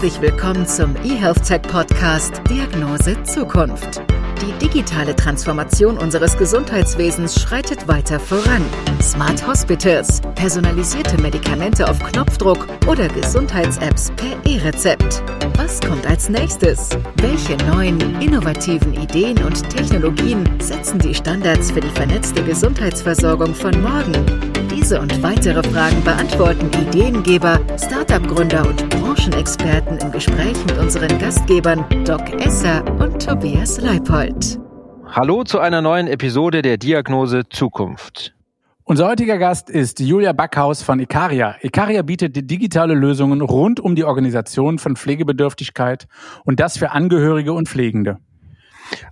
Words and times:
Herzlich 0.00 0.20
willkommen 0.20 0.64
zum 0.64 0.94
eHealth 1.02 1.42
Tech 1.42 1.62
Podcast 1.62 2.40
Diagnose 2.48 3.20
Zukunft. 3.24 4.00
Die 4.40 4.52
digitale 4.64 5.16
Transformation 5.16 5.98
unseres 5.98 6.38
Gesundheitswesens 6.38 7.42
schreitet 7.42 7.88
weiter 7.88 8.20
voran. 8.20 8.64
Smart 9.02 9.44
Hospitals, 9.44 10.20
personalisierte 10.36 11.20
Medikamente 11.20 11.90
auf 11.90 11.98
Knopfdruck 11.98 12.68
oder 12.86 13.08
Gesundheits-Apps 13.08 14.12
per 14.12 14.36
E-Rezept. 14.48 15.20
Was 15.56 15.80
kommt 15.80 16.06
als 16.06 16.28
nächstes? 16.28 16.90
Welche 17.16 17.56
neuen, 17.66 17.98
innovativen 18.20 18.94
Ideen 18.94 19.42
und 19.42 19.68
Technologien 19.68 20.48
setzen 20.60 21.00
die 21.00 21.12
Standards 21.16 21.72
für 21.72 21.80
die 21.80 21.90
vernetzte 21.90 22.44
Gesundheitsversorgung 22.44 23.52
von 23.52 23.82
morgen? 23.82 24.57
Diese 24.80 25.00
und 25.00 25.22
weitere 25.24 25.60
Fragen 25.70 26.04
beantworten 26.04 26.70
Ideengeber, 26.80 27.58
Startup-Gründer 27.76 28.64
und 28.64 28.88
Branchenexperten 28.90 29.98
im 29.98 30.12
Gespräch 30.12 30.56
mit 30.66 30.78
unseren 30.78 31.18
Gastgebern 31.18 31.84
Doc 32.04 32.32
Esser 32.40 32.84
und 33.00 33.20
Tobias 33.20 33.80
Leipold. 33.80 34.60
Hallo 35.08 35.42
zu 35.42 35.58
einer 35.58 35.82
neuen 35.82 36.06
Episode 36.06 36.62
der 36.62 36.76
Diagnose 36.76 37.48
Zukunft. 37.48 38.36
Unser 38.84 39.08
heutiger 39.08 39.36
Gast 39.38 39.68
ist 39.68 39.98
Julia 39.98 40.32
Backhaus 40.32 40.80
von 40.84 41.00
Icaria. 41.00 41.56
Icaria 41.60 42.02
bietet 42.02 42.48
digitale 42.48 42.94
Lösungen 42.94 43.40
rund 43.40 43.80
um 43.80 43.96
die 43.96 44.04
Organisation 44.04 44.78
von 44.78 44.94
Pflegebedürftigkeit 44.94 46.06
und 46.44 46.60
das 46.60 46.78
für 46.78 46.92
Angehörige 46.92 47.52
und 47.52 47.68
Pflegende. 47.68 48.18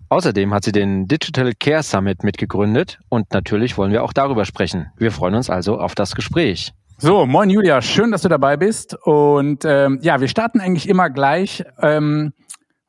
Außerdem 0.09 0.53
hat 0.55 0.65
sie 0.65 0.73
den 0.73 1.09
Digital 1.09 1.53
Care 1.59 1.83
Summit 1.83 2.23
mitgegründet 2.23 2.99
und 3.09 3.33
natürlich 3.33 3.77
wollen 3.77 3.93
wir 3.93 4.05
auch 4.05 4.13
darüber 4.13 4.45
sprechen. 4.45 4.93
Wir 4.97 5.13
freuen 5.13 5.35
uns 5.35 5.51
also 5.51 5.79
auf 5.79 5.95
das 5.95 6.15
Gespräch. 6.15 6.73
So, 6.99 7.27
moin 7.27 7.51
Julia, 7.51 7.83
schön, 7.83 8.11
dass 8.11 8.23
du 8.23 8.29
dabei 8.29 8.57
bist. 8.57 8.95
Und 8.95 9.67
ähm, 9.67 9.99
ja, 10.01 10.19
wir 10.21 10.29
starten 10.29 10.61
eigentlich 10.61 10.89
immer 10.89 11.11
gleich. 11.11 11.63
Ähm, 11.83 12.33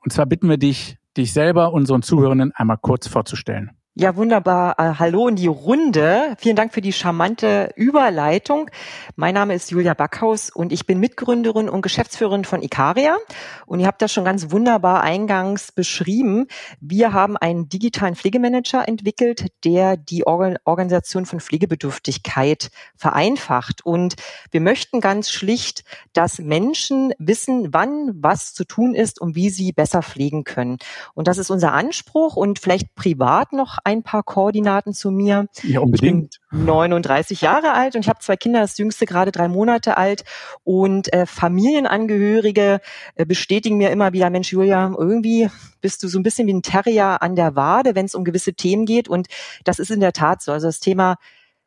und 0.02 0.14
zwar 0.14 0.26
bitten 0.26 0.48
wir 0.50 0.58
dich, 0.58 0.98
dich 1.18 1.34
selber 1.34 1.74
unseren 1.74 2.02
Zuhörenden 2.04 2.54
einmal 2.56 2.78
kurz 2.78 3.08
vorzustellen. 3.08 3.72
Ja, 4.00 4.16
wunderbar. 4.16 4.76
Äh, 4.78 5.00
hallo 5.00 5.28
in 5.28 5.38
die 5.38 5.48
Runde. 5.48 6.36
Vielen 6.38 6.56
Dank 6.56 6.72
für 6.72 6.82
die 6.82 6.94
charmante 6.94 7.72
Überleitung. 7.76 8.70
Mein 9.16 9.34
Name 9.34 9.56
ist 9.56 9.72
Julia 9.72 9.96
Backhaus 9.96 10.52
und 10.52 10.72
ich 10.72 10.86
bin 10.86 11.00
Mitgründerin 11.00 11.68
und 11.68 11.82
Geschäftsführerin 11.82 12.46
von 12.46 12.62
Icaria. 12.62 13.18
Und 13.66 13.80
ihr 13.80 13.88
habt 13.88 14.04
das 14.04 14.14
schon 14.14 14.24
ganz 14.24 14.52
wunderbar 14.52 15.02
eingangs 15.02 15.72
beschrieben. 15.72 16.46
Wir 16.80 17.12
haben 17.12 17.38
einen 17.38 17.70
digitalen 17.70 18.16
Pflegemanager 18.16 18.88
entwickelt, 18.88 19.48
der 19.66 19.98
die 19.98 20.28
Organisation 20.28 21.26
von 21.26 21.40
Pflegebedürftigkeit 21.40 22.70
vereinfacht. 22.96 23.84
Und 23.84 24.14
wir 24.52 24.62
möchten 24.62 25.02
ganz 25.02 25.32
schlicht, 25.32 25.84
dass 26.14 26.38
Menschen 26.38 27.16
wissen, 27.18 27.70
wann 27.74 28.12
was 28.14 28.54
zu 28.54 28.64
tun 28.64 28.94
ist 28.94 29.20
und 29.20 29.36
wie 29.36 29.50
sie 29.50 29.72
besser 29.72 30.04
pflegen 30.04 30.44
können. 30.44 30.78
Und 31.16 31.28
das 31.28 31.40
ist 31.40 31.50
unser 31.50 31.74
Anspruch 31.74 32.36
und 32.36 32.60
vielleicht 32.60 32.94
privat 32.94 33.54
noch 33.54 33.80
ein 33.88 34.04
paar 34.04 34.22
Koordinaten 34.22 34.94
zu 34.94 35.12
mir. 35.12 35.48
Ja, 35.64 35.80
unbedingt. 35.80 36.40
Ich 36.52 36.58
bin 36.58 36.66
39 36.66 37.40
Jahre 37.40 37.72
alt 37.72 37.96
und 37.96 38.02
ich 38.02 38.10
habe 38.10 38.20
zwei 38.20 38.36
Kinder, 38.36 38.60
das 38.60 38.78
jüngste 38.78 39.06
gerade 39.06 39.32
drei 39.32 39.48
Monate 39.48 39.96
alt. 39.96 40.26
Und 40.66 41.14
äh, 41.14 41.26
Familienangehörige 41.26 42.82
äh, 43.16 43.26
bestätigen 43.26 43.78
mir 43.78 43.90
immer 43.92 44.12
wieder, 44.12 44.30
Mensch, 44.30 44.52
Julia, 44.52 44.94
irgendwie 44.98 45.50
bist 45.80 46.04
du 46.04 46.10
so 46.10 46.20
ein 46.20 46.24
bisschen 46.24 46.48
wie 46.48 46.54
ein 46.54 46.64
Terrier 46.64 47.22
an 47.22 47.38
der 47.38 47.56
Wade, 47.56 47.96
wenn 47.96 48.06
es 48.06 48.14
um 48.14 48.26
gewisse 48.26 48.54
Themen 48.54 48.86
geht. 48.86 49.08
Und 49.08 49.28
das 49.64 49.80
ist 49.80 49.90
in 49.90 50.02
der 50.02 50.12
Tat 50.12 50.42
so. 50.42 50.52
Also 50.52 50.68
das 50.68 50.82
Thema 50.82 51.16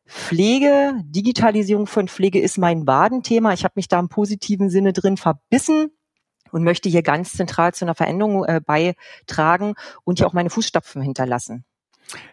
Pflege, 0.06 0.92
Digitalisierung 1.04 1.86
von 1.86 2.06
Pflege 2.06 2.38
ist 2.38 2.58
mein 2.58 2.86
Wadenthema. 2.86 3.54
Ich 3.54 3.64
habe 3.64 3.75
mich 3.76 3.88
da 3.88 3.98
im 3.98 4.10
positiven 4.10 4.69
Sinne 4.69 4.92
drin 4.92 5.16
verbissen 5.16 5.91
und 6.53 6.64
möchte 6.64 6.91
hier 6.91 7.03
ganz 7.03 7.32
zentral 7.32 7.72
zu 7.72 7.86
einer 7.86 7.94
Veränderung 7.94 8.44
äh, 8.44 8.60
beitragen 8.60 9.72
und 10.04 10.19
hier 10.19 10.26
auch 10.26 10.34
meine 10.34 10.50
Fußstapfen 10.50 11.00
hinterlassen. 11.00 11.64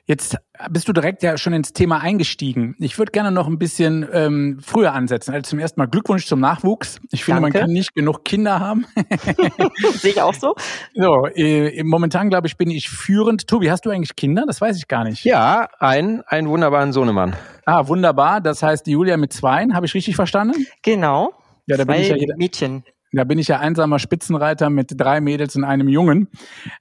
Jetzt 0.06 0.38
bist 0.70 0.88
du 0.88 0.94
direkt 0.94 1.24
ja 1.24 1.38
schon 1.38 1.54
ins 1.54 1.74
Thema 1.74 2.00
eingestiegen. 2.00 2.76
Ich 2.80 2.98
würde 2.98 3.12
gerne 3.12 3.32
noch 3.32 3.48
ein 3.48 3.60
bisschen 3.60 4.08
ähm, 4.12 4.60
früher 4.62 4.94
ansetzen. 4.94 5.34
Also 5.34 5.50
zum 5.50 5.60
ersten 5.60 5.80
Mal 5.80 5.88
Glückwunsch 5.88 6.26
zum 6.26 6.40
Nachwuchs. 6.40 7.00
Ich 7.12 7.24
finde, 7.24 7.42
Danke. 7.42 7.58
man 7.58 7.66
kann 7.66 7.74
nicht 7.74 7.94
genug 7.94 8.24
Kinder 8.26 8.60
haben. 8.60 8.86
Sehe 9.94 10.12
ich 10.12 10.22
auch 10.22 10.34
so. 10.34 10.56
So, 10.96 11.28
äh, 11.28 11.84
momentan 11.84 12.30
glaube 12.30 12.48
ich 12.48 12.58
bin 12.58 12.70
ich 12.70 12.90
führend. 12.90 13.48
Tobi, 13.48 13.70
hast 13.70 13.86
du 13.86 13.90
eigentlich 13.90 14.16
Kinder? 14.16 14.46
Das 14.48 14.62
weiß 14.62 14.78
ich 14.78 14.88
gar 14.88 15.04
nicht. 15.04 15.24
Ja, 15.24 15.70
ein 15.80 16.22
einen 16.28 16.50
wunderbaren 16.50 16.94
Sohnemann. 16.94 17.36
Ah, 17.66 17.88
wunderbar. 17.88 18.42
Das 18.42 18.64
heißt, 18.64 18.86
die 18.88 18.92
Julia 18.92 19.18
mit 19.18 19.34
zweien, 19.34 19.76
habe 19.76 19.86
ich 19.86 19.94
richtig 19.94 20.16
verstanden? 20.16 20.66
Genau. 20.84 21.34
Ja, 21.68 21.76
da 21.76 21.84
Zwei 21.84 21.94
bin 21.94 22.02
ich 22.02 22.10
ja 22.10 22.16
jeder, 22.16 22.38
Mädchen. 22.38 22.84
Da 23.18 23.24
bin 23.24 23.40
ich 23.40 23.48
ja 23.48 23.60
einsamer 23.60 24.00
Spitzenreiter 24.00 24.70
mit 24.70 24.94
drei 24.96 25.22
Mädels 25.22 25.56
und 25.56 25.64
einem 25.64 25.88
Jungen. 25.88 26.30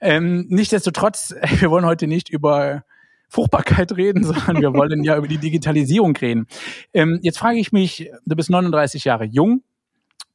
Ähm, 0.01 0.47
Nichtsdestotrotz, 0.49 1.35
wir 1.61 1.71
wollen 1.71 1.87
heute 1.87 2.07
nicht 2.07 2.29
über 2.29 2.85
Fruchtbarkeit 3.29 3.97
reden, 3.97 4.25
sondern 4.25 4.61
wir 4.61 4.75
wollen 4.75 5.03
ja 5.03 5.17
über 5.17 5.29
die 5.29 5.39
Digitalisierung 5.39 6.17
reden. 6.17 6.47
Ähm, 6.93 7.19
jetzt 7.23 7.39
frage 7.39 7.59
ich 7.59 7.73
mich, 7.73 8.11
du 8.25 8.37
bist 8.37 8.51
39 8.51 9.05
Jahre 9.05 9.25
jung. 9.25 9.63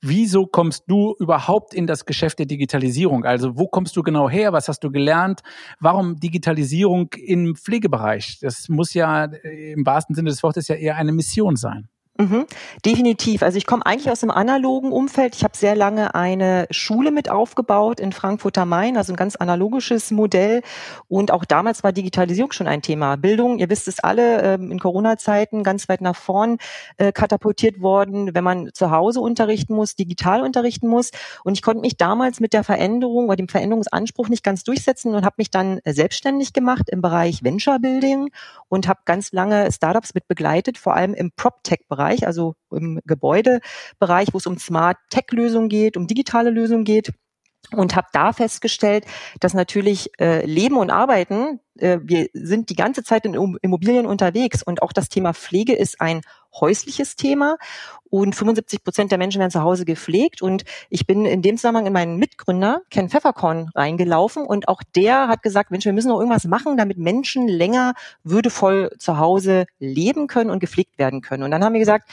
Wieso 0.03 0.47
kommst 0.47 0.85
du 0.87 1.15
überhaupt 1.19 1.75
in 1.75 1.85
das 1.85 2.05
Geschäft 2.05 2.39
der 2.39 2.47
Digitalisierung? 2.47 3.23
Also 3.23 3.55
wo 3.55 3.67
kommst 3.67 3.95
du 3.95 4.01
genau 4.01 4.31
her? 4.31 4.51
Was 4.51 4.67
hast 4.67 4.79
du 4.79 4.89
gelernt? 4.89 5.41
Warum 5.79 6.19
Digitalisierung 6.19 7.09
im 7.13 7.55
Pflegebereich? 7.55 8.39
Das 8.41 8.67
muss 8.67 8.95
ja 8.95 9.25
äh, 9.25 9.73
im 9.73 9.85
wahrsten 9.85 10.15
Sinne 10.15 10.31
des 10.31 10.41
Wortes 10.41 10.67
ja 10.67 10.75
eher 10.75 10.95
eine 10.95 11.11
Mission 11.11 11.55
sein. 11.55 11.87
Mhm, 12.21 12.45
definitiv. 12.85 13.41
Also 13.41 13.57
ich 13.57 13.65
komme 13.65 13.83
eigentlich 13.83 14.11
aus 14.11 14.19
dem 14.19 14.29
analogen 14.29 14.91
Umfeld. 14.91 15.35
Ich 15.35 15.43
habe 15.43 15.57
sehr 15.57 15.75
lange 15.75 16.13
eine 16.13 16.67
Schule 16.69 17.09
mit 17.09 17.31
aufgebaut 17.31 17.99
in 17.99 18.11
Frankfurt 18.11 18.59
am 18.59 18.69
Main, 18.69 18.95
also 18.95 19.11
ein 19.11 19.15
ganz 19.15 19.35
analogisches 19.37 20.11
Modell. 20.11 20.61
Und 21.07 21.31
auch 21.31 21.45
damals 21.45 21.83
war 21.83 21.91
Digitalisierung 21.91 22.51
schon 22.51 22.67
ein 22.67 22.83
Thema. 22.83 23.15
Bildung, 23.15 23.57
ihr 23.57 23.71
wisst 23.71 23.87
es 23.87 23.99
alle, 23.99 24.43
ähm, 24.43 24.69
in 24.69 24.77
Corona-Zeiten 24.77 25.63
ganz 25.63 25.89
weit 25.89 26.01
nach 26.01 26.15
vorn 26.15 26.57
äh, 26.97 27.11
katapultiert 27.11 27.81
worden, 27.81 28.35
wenn 28.35 28.43
man 28.43 28.69
zu 28.71 28.91
Hause 28.91 29.19
unterrichten 29.19 29.73
muss, 29.73 29.95
digital 29.95 30.43
unterrichten 30.43 30.87
muss. 30.87 31.09
Und 31.43 31.53
ich 31.53 31.63
konnte 31.63 31.81
mich 31.81 31.97
damals 31.97 32.39
mit 32.39 32.53
der 32.53 32.63
Veränderung 32.63 33.29
oder 33.29 33.37
dem 33.37 33.47
Veränderungsanspruch 33.47 34.29
nicht 34.29 34.43
ganz 34.43 34.63
durchsetzen 34.63 35.15
und 35.15 35.25
habe 35.25 35.37
mich 35.39 35.49
dann 35.49 35.79
selbstständig 35.85 36.53
gemacht 36.53 36.87
im 36.91 37.01
Bereich 37.01 37.43
Venture 37.43 37.79
Building 37.79 38.29
und 38.69 38.87
habe 38.87 38.99
ganz 39.05 39.31
lange 39.31 39.71
Startups 39.71 40.13
mit 40.13 40.27
begleitet, 40.27 40.77
vor 40.77 40.93
allem 40.93 41.15
im 41.15 41.31
PropTech-Bereich. 41.31 42.10
Bereich, 42.11 42.27
also 42.27 42.55
im 42.71 42.99
Gebäudebereich, 43.05 44.29
wo 44.33 44.37
es 44.37 44.47
um 44.47 44.57
Smart 44.57 44.97
Tech-Lösungen 45.09 45.69
geht, 45.69 45.97
um 45.97 46.07
digitale 46.07 46.49
Lösungen 46.49 46.83
geht. 46.83 47.11
Und 47.73 47.95
habe 47.95 48.07
da 48.11 48.33
festgestellt, 48.33 49.05
dass 49.39 49.53
natürlich 49.53 50.09
äh, 50.19 50.43
Leben 50.45 50.77
und 50.77 50.89
Arbeiten, 50.89 51.59
äh, 51.77 51.99
wir 52.01 52.27
sind 52.33 52.69
die 52.69 52.75
ganze 52.75 53.03
Zeit 53.03 53.23
in 53.23 53.35
Immobilien 53.61 54.07
unterwegs. 54.07 54.63
Und 54.63 54.81
auch 54.81 54.91
das 54.91 55.09
Thema 55.09 55.33
Pflege 55.33 55.73
ist 55.73 56.01
ein 56.01 56.21
häusliches 56.59 57.15
Thema. 57.15 57.57
Und 58.09 58.35
75 58.35 58.83
Prozent 58.83 59.11
der 59.11 59.17
Menschen 59.17 59.39
werden 59.39 59.51
zu 59.51 59.61
Hause 59.61 59.85
gepflegt. 59.85 60.41
Und 60.41 60.63
ich 60.89 61.07
bin 61.07 61.25
in 61.25 61.41
dem 61.41 61.57
Zusammenhang 61.57 61.85
in 61.87 61.93
meinen 61.93 62.17
Mitgründer 62.17 62.81
Ken 62.89 63.09
Pfefferkorn 63.09 63.69
reingelaufen. 63.73 64.45
Und 64.45 64.67
auch 64.67 64.81
der 64.95 65.29
hat 65.29 65.43
gesagt, 65.43 65.71
Mensch, 65.71 65.85
wir 65.85 65.93
müssen 65.93 66.09
noch 66.09 66.19
irgendwas 66.19 66.45
machen, 66.45 66.75
damit 66.75 66.97
Menschen 66.97 67.47
länger 67.47 67.93
würdevoll 68.23 68.91
zu 68.97 69.17
Hause 69.17 69.65
leben 69.79 70.27
können 70.27 70.49
und 70.49 70.59
gepflegt 70.59 70.97
werden 70.97 71.21
können. 71.21 71.43
Und 71.43 71.51
dann 71.51 71.63
haben 71.63 71.73
wir 71.73 71.79
gesagt, 71.79 72.09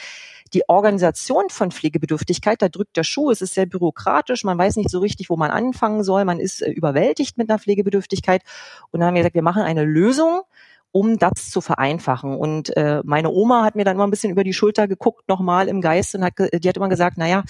die 0.55 0.69
Organisation 0.69 1.51
von 1.51 1.71
Pflegebedürftigkeit, 1.71 2.63
da 2.63 2.69
drückt 2.69 2.97
der 2.97 3.05
Schuh, 3.05 3.31
es 3.31 3.43
ist 3.43 3.55
sehr 3.55 3.67
bürokratisch, 3.67 4.45
man 4.45 4.59
weiß 4.59 4.77
nicht 4.77 4.91
so 4.91 5.01
richtig, 5.01 5.31
wo 5.31 5.37
man 5.37 5.51
anfangen 5.51 6.03
soll, 6.03 6.25
man 6.25 6.41
ist 6.41 6.63
äh, 6.63 6.71
überwältigt 6.71 7.39
mit 7.39 7.51
einer 7.51 7.59
Pflegebedürftigkeit. 7.59 8.43
Und 8.91 9.01
dann 9.01 9.09
haben 9.09 9.15
wir 9.15 9.23
gesagt, 9.23 9.35
wir 9.35 9.43
machen 9.43 9.63
eine 9.63 9.85
Lösung, 9.85 10.43
um 10.93 11.19
das 11.19 11.51
zu 11.51 11.61
vereinfachen. 11.61 12.37
Und 12.37 12.77
äh, 12.77 13.03
meine 13.05 13.31
Oma 13.31 13.65
hat 13.65 13.77
mir 13.77 13.85
dann 13.85 13.97
immer 13.97 14.07
ein 14.07 14.11
bisschen 14.11 14.31
über 14.31 14.45
die 14.45 14.53
Schulter 14.53 14.89
geguckt, 14.89 15.29
nochmal 15.29 15.69
im 15.69 15.81
Geist, 15.81 16.15
und 16.15 16.25
hat, 16.25 16.35
die 16.39 16.69
hat 16.69 16.77
immer 16.77 16.89
gesagt, 16.89 17.19
naja, 17.19 17.43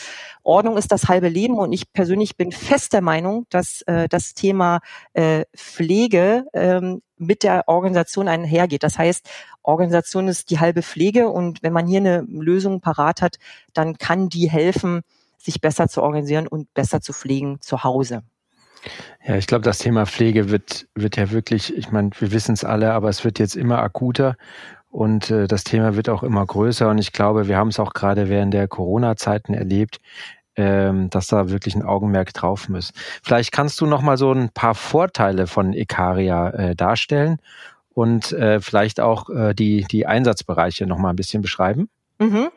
Ordnung 0.43 0.77
ist 0.77 0.91
das 0.91 1.09
halbe 1.09 1.29
Leben. 1.29 1.59
Und 1.59 1.73
ich 1.73 1.93
persönlich 1.93 2.37
bin 2.37 2.53
fest 2.53 2.93
der 2.93 3.03
Meinung, 3.03 3.47
dass 3.51 3.83
äh, 3.83 4.09
das 4.09 4.35
Thema 4.35 4.81
äh, 5.13 5.45
Pflege 5.57 6.47
ähm, 6.53 7.03
mit 7.17 7.43
der 7.43 7.65
Organisation 7.67 8.29
einhergeht. 8.29 8.83
Das 8.83 8.99
heißt, 8.99 9.29
Organisation 9.63 10.29
ist 10.29 10.51
die 10.51 10.61
halbe 10.61 10.83
Pflege 10.83 11.29
und 11.29 11.63
wenn 11.63 11.73
man 11.73 11.87
hier 11.87 12.01
eine 12.01 12.21
Lösung 12.29 12.81
parat 12.81 13.23
hat, 13.23 13.37
dann 13.75 13.99
kann 13.99 14.29
die 14.29 14.49
helfen, 14.49 15.03
sich 15.37 15.61
besser 15.61 15.89
zu 15.89 16.03
organisieren 16.03 16.47
und 16.47 16.73
besser 16.75 17.01
zu 17.01 17.13
pflegen 17.13 17.61
zu 17.61 17.85
Hause. 17.85 18.23
Ja, 19.27 19.37
ich 19.37 19.47
glaube, 19.47 19.63
das 19.65 19.79
Thema 19.79 20.07
Pflege 20.07 20.51
wird, 20.51 20.87
wird 20.95 21.17
ja 21.17 21.31
wirklich, 21.31 21.77
ich 21.77 21.91
meine, 21.91 22.11
wir 22.19 22.33
wissen 22.33 22.53
es 22.53 22.65
alle, 22.65 22.93
aber 22.93 23.09
es 23.09 23.25
wird 23.25 23.39
jetzt 23.39 23.57
immer 23.57 23.79
akuter 23.81 24.37
und 24.91 25.31
äh, 25.31 25.47
das 25.47 25.65
Thema 25.65 25.97
wird 25.97 26.09
auch 26.09 26.23
immer 26.23 26.45
größer. 26.45 26.89
Und 26.89 26.99
ich 26.99 27.13
glaube, 27.13 27.49
wir 27.49 27.57
haben 27.57 27.69
es 27.69 27.79
auch 27.79 27.93
gerade 27.93 28.29
während 28.29 28.55
der 28.55 28.69
Corona-Zeiten 28.69 29.55
erlebt, 29.55 30.01
ähm, 30.57 31.09
dass 31.11 31.29
da 31.29 31.51
wirklich 31.51 31.75
ein 31.75 31.85
Augenmerk 31.85 32.35
drauf 32.35 32.69
muss. 32.69 32.93
Vielleicht 33.23 33.53
kannst 33.53 33.81
du 33.81 33.87
noch 33.87 34.03
mal 34.03 34.17
so 34.17 34.33
ein 34.33 34.51
paar 34.51 34.75
Vorteile 34.75 35.47
von 35.47 35.73
Ikaria 35.73 36.51
äh, 36.51 36.75
darstellen 36.75 37.39
und 37.91 38.33
äh, 38.33 38.61
vielleicht 38.61 39.01
auch 39.01 39.31
äh, 39.31 39.55
die, 39.55 39.85
die 39.91 40.07
Einsatzbereiche 40.07 40.87
noch 40.87 40.99
mal 40.99 41.11
ein 41.11 41.17
bisschen 41.17 41.43
beschreiben. 41.43 41.89
Mhm. 42.19 42.49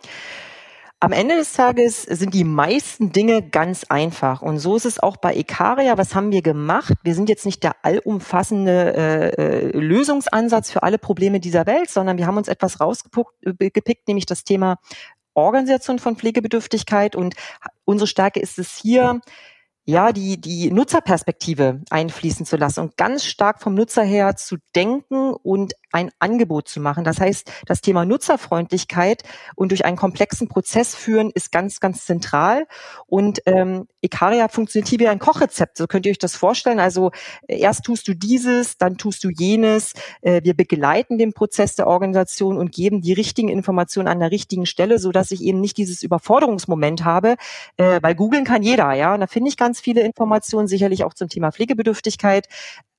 Am 1.04 1.14
Ende 1.14 1.36
des 1.36 1.54
Tages 1.54 2.04
sind 2.04 2.36
die 2.36 2.44
meisten 2.44 3.12
Dinge 3.12 3.42
ganz 3.42 3.86
einfach. 3.86 4.44
Und 4.44 4.60
so 4.60 4.76
ist 4.76 4.86
es 4.86 5.00
auch 5.00 5.18
bei 5.18 5.36
Ikaria. 5.36 5.98
Was 5.98 6.14
haben 6.14 6.32
wir 6.32 6.44
gemacht? 6.44 6.94
Wir 7.02 7.16
sind 7.16 7.28
jetzt 7.28 7.44
nicht 7.44 7.64
der 7.64 7.76
allumfassende 7.82 8.94
äh, 8.96 9.30
äh 9.30 9.78
Lösungsansatz 9.80 10.70
für 10.70 10.84
alle 10.84 11.00
Probleme 11.00 11.40
dieser 11.40 11.66
Welt, 11.66 11.90
sondern 11.90 12.20
wir 12.20 12.28
haben 12.28 12.38
uns 12.38 12.48
etwas 12.48 12.80
rausgepickt, 12.80 14.08
nämlich 14.08 14.28
das 14.28 14.44
Thema 14.44 14.78
Organisation 15.34 15.98
von 15.98 16.18
Pflegebedürftigkeit. 16.18 17.16
Und 17.16 17.34
unsere 17.84 18.06
Stärke 18.06 18.40
ist 18.40 18.60
es 18.60 18.78
hier, 18.78 19.22
ja, 19.86 20.12
die, 20.12 20.40
die 20.40 20.70
Nutzerperspektive 20.70 21.82
einfließen 21.90 22.46
zu 22.46 22.58
lassen 22.58 22.82
und 22.82 22.98
ganz 22.98 23.26
stark 23.26 23.60
vom 23.64 23.74
Nutzer 23.74 24.04
her 24.04 24.36
zu 24.36 24.58
denken 24.76 25.34
und 25.34 25.74
ein 25.92 26.12
Angebot 26.20 26.68
zu 26.68 26.80
machen. 26.80 27.04
Das 27.04 27.20
heißt, 27.20 27.52
das 27.66 27.82
Thema 27.82 28.06
Nutzerfreundlichkeit 28.06 29.24
und 29.56 29.72
durch 29.72 29.86
einen 29.86 29.98
komplexen 29.98 30.48
Prozess 30.48 30.96
führen 30.96 31.32
ist 31.34 31.52
ganz, 31.52 31.80
ganz 31.80 32.06
zentral. 32.06 32.66
Und 33.08 33.42
ähm, 33.46 33.88
Ikaria 34.02 34.48
funktioniert 34.48 34.88
hier 34.88 35.00
wie 35.00 35.08
ein 35.08 35.20
Kochrezept. 35.20 35.78
So 35.78 35.88
könnt 35.88 36.06
ihr 36.06 36.12
euch 36.12 36.18
das 36.18 36.36
vorstellen. 36.36 36.80
Also 36.80 37.12
äh, 37.48 37.60
erst 37.60 37.86
tust 37.86 38.08
du 38.08 38.16
dieses, 38.16 38.78
dann 38.78 38.98
tust 38.98 39.24
du 39.24 39.30
jenes. 39.30 39.94
Äh, 40.22 40.42
wir 40.44 40.56
begleiten 40.56 41.18
den 41.18 41.34
Prozess 41.34 41.76
der 41.76 41.88
Organisation 41.88 42.58
und 42.58 42.72
geben 42.72 43.02
die 43.02 43.14
richtigen 43.14 43.50
Informationen 43.50 44.08
an 44.08 44.20
der 44.20 44.32
richtigen 44.32 44.66
Stelle, 44.66 45.00
so 45.00 45.12
dass 45.12 45.32
ich 45.32 45.42
eben 45.44 45.62
nicht 45.62 45.78
dieses 45.78 46.04
Überforderungsmoment 46.04 47.06
habe, 47.06 47.36
äh, 47.78 48.00
weil 48.02 48.16
googeln 48.16 48.46
kann 48.46 48.64
jeder, 48.64 48.94
ja. 48.94 49.14
Und 49.14 49.22
da 49.22 49.28
finde 49.28 49.50
ich 49.50 49.58
ganz 49.58 49.80
viele 49.80 50.02
Informationen, 50.02 50.68
sicherlich 50.68 51.04
auch 51.04 51.14
zum 51.14 51.30
Thema 51.30 51.52
Pflegebedürftigkeit. 51.52 52.48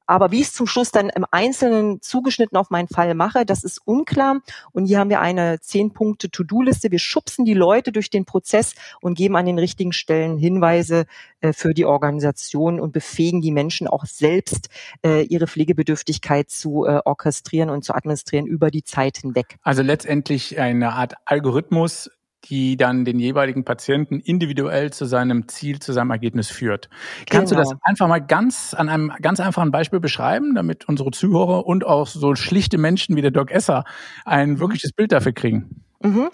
Aber 0.06 0.30
wie 0.30 0.40
ich 0.40 0.48
es 0.48 0.54
zum 0.54 0.66
Schluss 0.66 0.90
dann 0.90 1.08
im 1.08 1.26
Einzelnen 1.30 2.00
zugeschnitten 2.00 2.56
auf 2.56 2.70
meinen 2.70 2.88
Fall 2.88 3.14
mache, 3.14 3.44
das 3.44 3.64
ist 3.64 3.80
unklar. 3.84 4.40
Und 4.72 4.86
hier 4.86 4.98
haben 4.98 5.10
wir 5.10 5.20
eine 5.20 5.60
zehn 5.60 5.92
Punkte 5.92 6.30
To-Do-Liste. 6.30 6.90
Wir 6.90 6.98
schubsen 6.98 7.44
die 7.44 7.54
Leute 7.54 7.92
durch 7.92 8.10
den 8.10 8.24
Prozess 8.24 8.74
und 9.00 9.14
geben 9.14 9.36
an 9.36 9.46
den 9.46 9.58
richtigen 9.58 9.92
Stellen 9.92 10.38
Hinweise 10.38 11.06
äh, 11.40 11.52
für 11.52 11.74
die 11.74 11.84
Organisation 11.84 12.80
und 12.80 12.92
befähigen 12.92 13.40
die 13.40 13.52
Menschen 13.52 13.86
auch 13.86 14.04
selbst, 14.04 14.68
äh, 15.04 15.22
ihre 15.24 15.46
Pflegebedürftigkeit 15.46 16.50
zu 16.50 16.84
äh, 16.86 17.00
orchestrieren 17.04 17.70
und 17.70 17.84
zu 17.84 17.94
administrieren 17.94 18.46
über 18.46 18.70
die 18.70 18.84
Zeit 18.84 19.18
hinweg. 19.18 19.56
Also 19.62 19.82
letztendlich 19.82 20.58
eine 20.58 20.92
Art 20.92 21.14
Algorithmus, 21.24 22.10
die 22.44 22.76
dann 22.76 23.04
den 23.04 23.18
jeweiligen 23.18 23.64
Patienten 23.64 24.20
individuell 24.20 24.92
zu 24.92 25.04
seinem 25.04 25.48
Ziel, 25.48 25.78
zu 25.78 25.92
seinem 25.92 26.10
Ergebnis 26.10 26.50
führt. 26.50 26.88
Kannst 27.30 27.50
genau. 27.50 27.62
du 27.62 27.64
das 27.64 27.70
genau. 27.70 27.80
einfach 27.84 28.08
mal 28.08 28.18
ganz 28.18 28.74
an 28.74 28.88
einem 28.88 29.12
ganz 29.20 29.40
einfachen 29.40 29.70
Beispiel 29.70 30.00
beschreiben, 30.00 30.54
damit 30.54 30.88
unsere 30.88 31.10
Zuhörer 31.10 31.66
und 31.66 31.86
auch 31.86 32.06
so 32.06 32.34
schlichte 32.34 32.78
Menschen 32.78 33.16
wie 33.16 33.22
der 33.22 33.30
Doc 33.30 33.50
Esser 33.50 33.84
ein 34.24 34.50
mhm. 34.50 34.60
wirkliches 34.60 34.92
Bild 34.92 35.12
dafür 35.12 35.32
kriegen? 35.32 35.82
Mhm. 36.02 36.28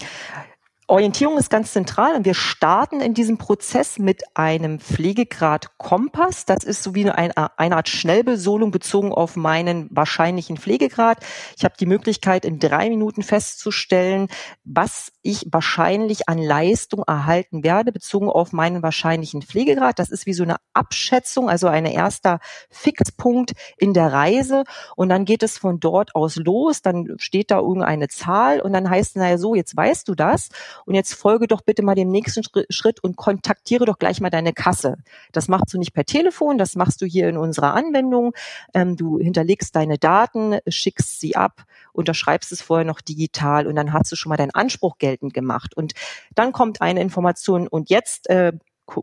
Orientierung 0.90 1.36
ist 1.36 1.50
ganz 1.50 1.74
zentral 1.74 2.16
und 2.16 2.24
wir 2.24 2.32
starten 2.32 3.02
in 3.02 3.12
diesem 3.12 3.36
Prozess 3.36 3.98
mit 3.98 4.22
einem 4.32 4.80
Pflegegrad 4.80 5.76
Kompass. 5.76 6.46
Das 6.46 6.64
ist 6.64 6.82
so 6.82 6.94
wie 6.94 7.10
eine, 7.10 7.58
eine 7.58 7.76
Art 7.76 7.90
Schnellbesolung 7.90 8.70
bezogen 8.70 9.12
auf 9.12 9.36
meinen 9.36 9.88
wahrscheinlichen 9.90 10.56
Pflegegrad. 10.56 11.18
Ich 11.58 11.64
habe 11.64 11.74
die 11.78 11.84
Möglichkeit, 11.84 12.46
in 12.46 12.58
drei 12.58 12.88
Minuten 12.88 13.22
festzustellen, 13.22 14.28
was 14.64 15.12
ich 15.20 15.46
wahrscheinlich 15.52 16.26
an 16.26 16.38
Leistung 16.38 17.02
erhalten 17.06 17.62
werde, 17.62 17.92
bezogen 17.92 18.30
auf 18.30 18.54
meinen 18.54 18.82
wahrscheinlichen 18.82 19.42
Pflegegrad. 19.42 19.98
Das 19.98 20.08
ist 20.08 20.24
wie 20.24 20.32
so 20.32 20.42
eine 20.42 20.56
Abschätzung, 20.72 21.50
also 21.50 21.66
ein 21.66 21.84
erster 21.84 22.40
Fixpunkt 22.70 23.52
in 23.76 23.92
der 23.92 24.10
Reise. 24.10 24.64
Und 24.96 25.10
dann 25.10 25.26
geht 25.26 25.42
es 25.42 25.58
von 25.58 25.80
dort 25.80 26.14
aus 26.14 26.36
los. 26.36 26.80
Dann 26.80 27.16
steht 27.18 27.50
da 27.50 27.58
irgendeine 27.58 28.08
Zahl 28.08 28.62
und 28.62 28.72
dann 28.72 28.88
heißt 28.88 29.10
es, 29.10 29.16
naja, 29.16 29.36
so, 29.36 29.54
jetzt 29.54 29.76
weißt 29.76 30.08
du 30.08 30.14
das. 30.14 30.48
Und 30.86 30.94
jetzt 30.94 31.14
folge 31.14 31.46
doch 31.46 31.62
bitte 31.62 31.82
mal 31.82 31.94
dem 31.94 32.10
nächsten 32.10 32.42
Schritt 32.70 33.02
und 33.02 33.16
kontaktiere 33.16 33.84
doch 33.84 33.98
gleich 33.98 34.20
mal 34.20 34.30
deine 34.30 34.52
Kasse. 34.52 34.96
Das 35.32 35.48
machst 35.48 35.72
du 35.72 35.78
nicht 35.78 35.92
per 35.92 36.04
Telefon, 36.04 36.58
das 36.58 36.76
machst 36.76 37.00
du 37.00 37.06
hier 37.06 37.28
in 37.28 37.36
unserer 37.36 37.74
Anwendung. 37.74 38.32
Ähm, 38.74 38.96
du 38.96 39.18
hinterlegst 39.18 39.74
deine 39.74 39.98
Daten, 39.98 40.58
schickst 40.66 41.20
sie 41.20 41.36
ab, 41.36 41.64
unterschreibst 41.92 42.52
es 42.52 42.62
vorher 42.62 42.84
noch 42.84 43.00
digital 43.00 43.66
und 43.66 43.76
dann 43.76 43.92
hast 43.92 44.12
du 44.12 44.16
schon 44.16 44.30
mal 44.30 44.36
deinen 44.36 44.54
Anspruch 44.54 44.98
geltend 44.98 45.34
gemacht. 45.34 45.76
Und 45.76 45.92
dann 46.34 46.52
kommt 46.52 46.80
eine 46.80 47.00
Information 47.00 47.68
und 47.68 47.90
jetzt 47.90 48.28
äh, 48.30 48.52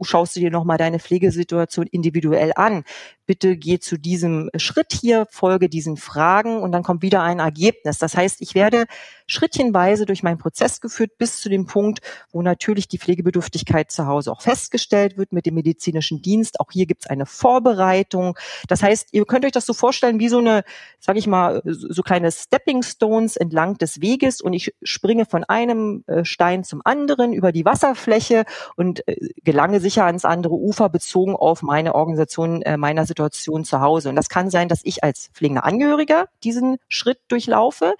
schaust 0.01 0.36
du 0.36 0.39
dir 0.39 0.51
nochmal 0.51 0.78
deine 0.78 1.00
Pflegesituation 1.00 1.88
individuell 1.88 2.51
an 2.56 2.83
bitte 3.25 3.57
geh 3.57 3.80
zu 3.80 3.98
diesem 3.98 4.50
Schritt 4.57 4.94
hier, 4.94 5.27
folge 5.30 5.69
diesen 5.69 5.98
Fragen 5.98 6.62
und 6.62 6.72
dann 6.72 6.83
kommt 6.83 7.01
wieder 7.01 7.24
ein 7.24 7.39
Ergebnis. 7.39 7.98
Das 7.98 8.16
heißt, 8.16 8.42
ich 8.42 8.56
werde 8.56 8.86
schrittchenweise 9.27 10.06
durch 10.06 10.24
meinen 10.24 10.38
Prozess 10.38 10.81
geführt 10.81 11.18
bis 11.18 11.42
zu 11.42 11.50
dem 11.50 11.66
Punkt, 11.66 12.00
wo 12.31 12.42
natürlich 12.42 12.88
die 12.88 13.00
Pflegebedürftigkeit 13.00 13.92
zu 13.92 14.06
Hause 14.06 14.31
auch 14.31 14.42
festgestellt 14.42 15.18
wird 15.18 15.33
mit 15.33 15.45
dem 15.45 15.56
medizinischen 15.56 16.22
Dienst. 16.22 16.60
Auch 16.60 16.72
hier 16.72 16.86
gibt 16.86 17.06
es 17.06 17.10
eine 17.10 17.25
Vorbereitung. 17.25 18.38
Das 18.68 18.83
heißt, 18.83 19.10
ihr 19.12 19.25
könnt 19.25 19.45
euch 19.45 19.51
das 19.51 19.66
so 19.66 19.74
vorstellen 19.74 20.19
wie 20.19 20.30
so 20.30 20.38
eine, 20.38 20.63
sage 21.00 21.19
ich 21.19 21.28
mal, 21.28 21.62
so 21.66 22.04
kleine 22.04 22.31
Stepping 22.31 22.83
Stones 22.83 23.36
entlang 23.36 23.78
des 23.78 24.01
Weges 24.01 24.42
und 24.42 24.54
ich 24.54 24.74
springe 24.83 25.25
von 25.25 25.44
einem 25.44 26.04
äh, 26.07 26.24
Stein 26.24 26.63
zum 26.63 26.81
anderen 26.86 27.33
über 27.33 27.51
die 27.51 27.66
Wasserfläche 27.66 28.45
und 28.75 29.07
äh, 29.07 29.16
gelange 29.44 29.80
sicher 29.80 30.06
ans 30.06 30.25
andere 30.25 30.54
Ufer 30.54 30.89
bezogen 30.89 31.36
auf 31.36 31.63
meine 31.63 31.95
Organisation 31.95 32.62
äh, 32.62 32.78
meiner 32.78 33.06
Situation 33.06 33.15
zu 33.16 33.82
Hause. 33.82 34.10
Und 34.10 34.16
das 34.16 34.30
kann 34.30 34.50
sein, 34.50 34.68
dass 34.68 34.82
ich 34.84 35.04
als 35.04 35.30
pflegender 35.34 35.66
Angehöriger 35.66 36.28
diesen 36.44 36.78
Schritt 36.88 37.20
durchlaufe 37.28 37.96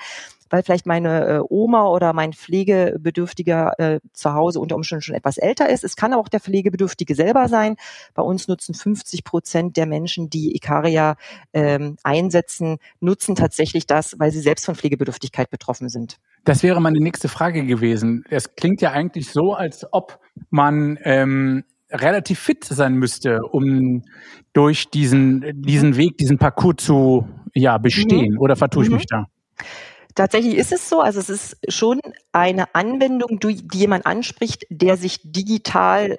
weil 0.50 0.64
vielleicht 0.64 0.86
meine 0.86 1.26
äh, 1.26 1.40
Oma 1.50 1.88
oder 1.88 2.14
mein 2.14 2.34
Pflegebedürftiger 2.34 3.74
äh, 3.80 4.00
zu 4.14 4.34
Hause 4.34 4.60
unter 4.60 4.76
Umständen 4.76 5.02
schon 5.02 5.16
etwas 5.16 5.38
älter 5.38 5.70
ist. 5.70 5.84
Es 5.84 5.96
kann 5.96 6.14
auch 6.14 6.30
der 6.30 6.40
Pflegebedürftige 6.40 7.16
selber 7.16 7.50
sein. 7.50 7.76
Bei 8.14 8.22
uns 8.22 8.48
nutzen 8.48 8.74
50 8.74 9.24
Prozent 9.24 9.78
der 9.78 9.86
Menschen, 9.86 10.30
die 10.30 10.56
Ikaria 10.56 11.16
ähm, 11.54 11.98
einsetzen, 12.04 12.78
nutzen 13.00 13.36
tatsächlich 13.36 13.88
das, 13.88 14.16
weil 14.20 14.32
sie 14.32 14.40
selbst 14.40 14.66
von 14.66 14.76
Pflegebedürftigkeit 14.76 15.50
betroffen 15.50 15.90
sind. 15.90 16.20
Das 16.44 16.64
wäre 16.64 16.80
meine 16.80 17.00
nächste 17.00 17.28
Frage 17.28 17.66
gewesen. 17.66 18.24
Es 18.30 18.56
klingt 18.56 18.82
ja 18.82 18.92
eigentlich 18.92 19.32
so, 19.32 19.54
als 19.54 19.86
ob 19.92 20.20
man 20.50 21.00
ähm, 21.04 21.64
relativ 21.96 22.40
fit 22.40 22.64
sein 22.64 22.96
müsste, 22.96 23.42
um 23.42 24.04
durch 24.54 24.90
diesen, 24.90 25.44
diesen 25.62 25.98
Weg, 25.98 26.18
diesen 26.18 26.38
Parcours 26.38 26.78
zu 26.78 27.28
ja, 27.54 27.78
bestehen. 27.78 28.34
Mhm. 28.34 28.40
Oder 28.40 28.56
vertue 28.56 28.84
ich 28.84 28.90
mhm. 28.90 28.96
mich 28.96 29.06
da? 29.08 29.26
Tatsächlich 30.16 30.56
ist 30.56 30.72
es 30.72 30.88
so. 30.88 31.02
Also 31.02 31.20
es 31.20 31.30
ist 31.30 31.58
schon 31.68 32.00
eine 32.32 32.74
Anwendung, 32.74 33.40
die 33.40 33.62
jemand 33.74 34.06
anspricht, 34.06 34.66
der 34.70 34.96
sich 34.96 35.20
digital 35.24 36.18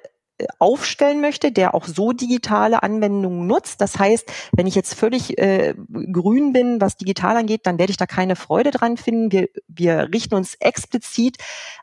aufstellen 0.59 1.21
möchte, 1.21 1.51
der 1.51 1.73
auch 1.73 1.85
so 1.85 2.11
digitale 2.11 2.83
Anwendungen 2.83 3.47
nutzt. 3.47 3.81
Das 3.81 3.97
heißt, 3.97 4.31
wenn 4.53 4.67
ich 4.67 4.75
jetzt 4.75 4.93
völlig 4.93 5.37
äh, 5.37 5.73
grün 6.11 6.53
bin, 6.53 6.79
was 6.79 6.97
digital 6.97 7.37
angeht, 7.37 7.61
dann 7.63 7.79
werde 7.79 7.91
ich 7.91 7.97
da 7.97 8.05
keine 8.05 8.35
Freude 8.35 8.71
dran 8.71 8.97
finden. 8.97 9.31
Wir, 9.31 9.49
wir 9.67 10.09
richten 10.13 10.35
uns 10.35 10.55
explizit 10.55 11.37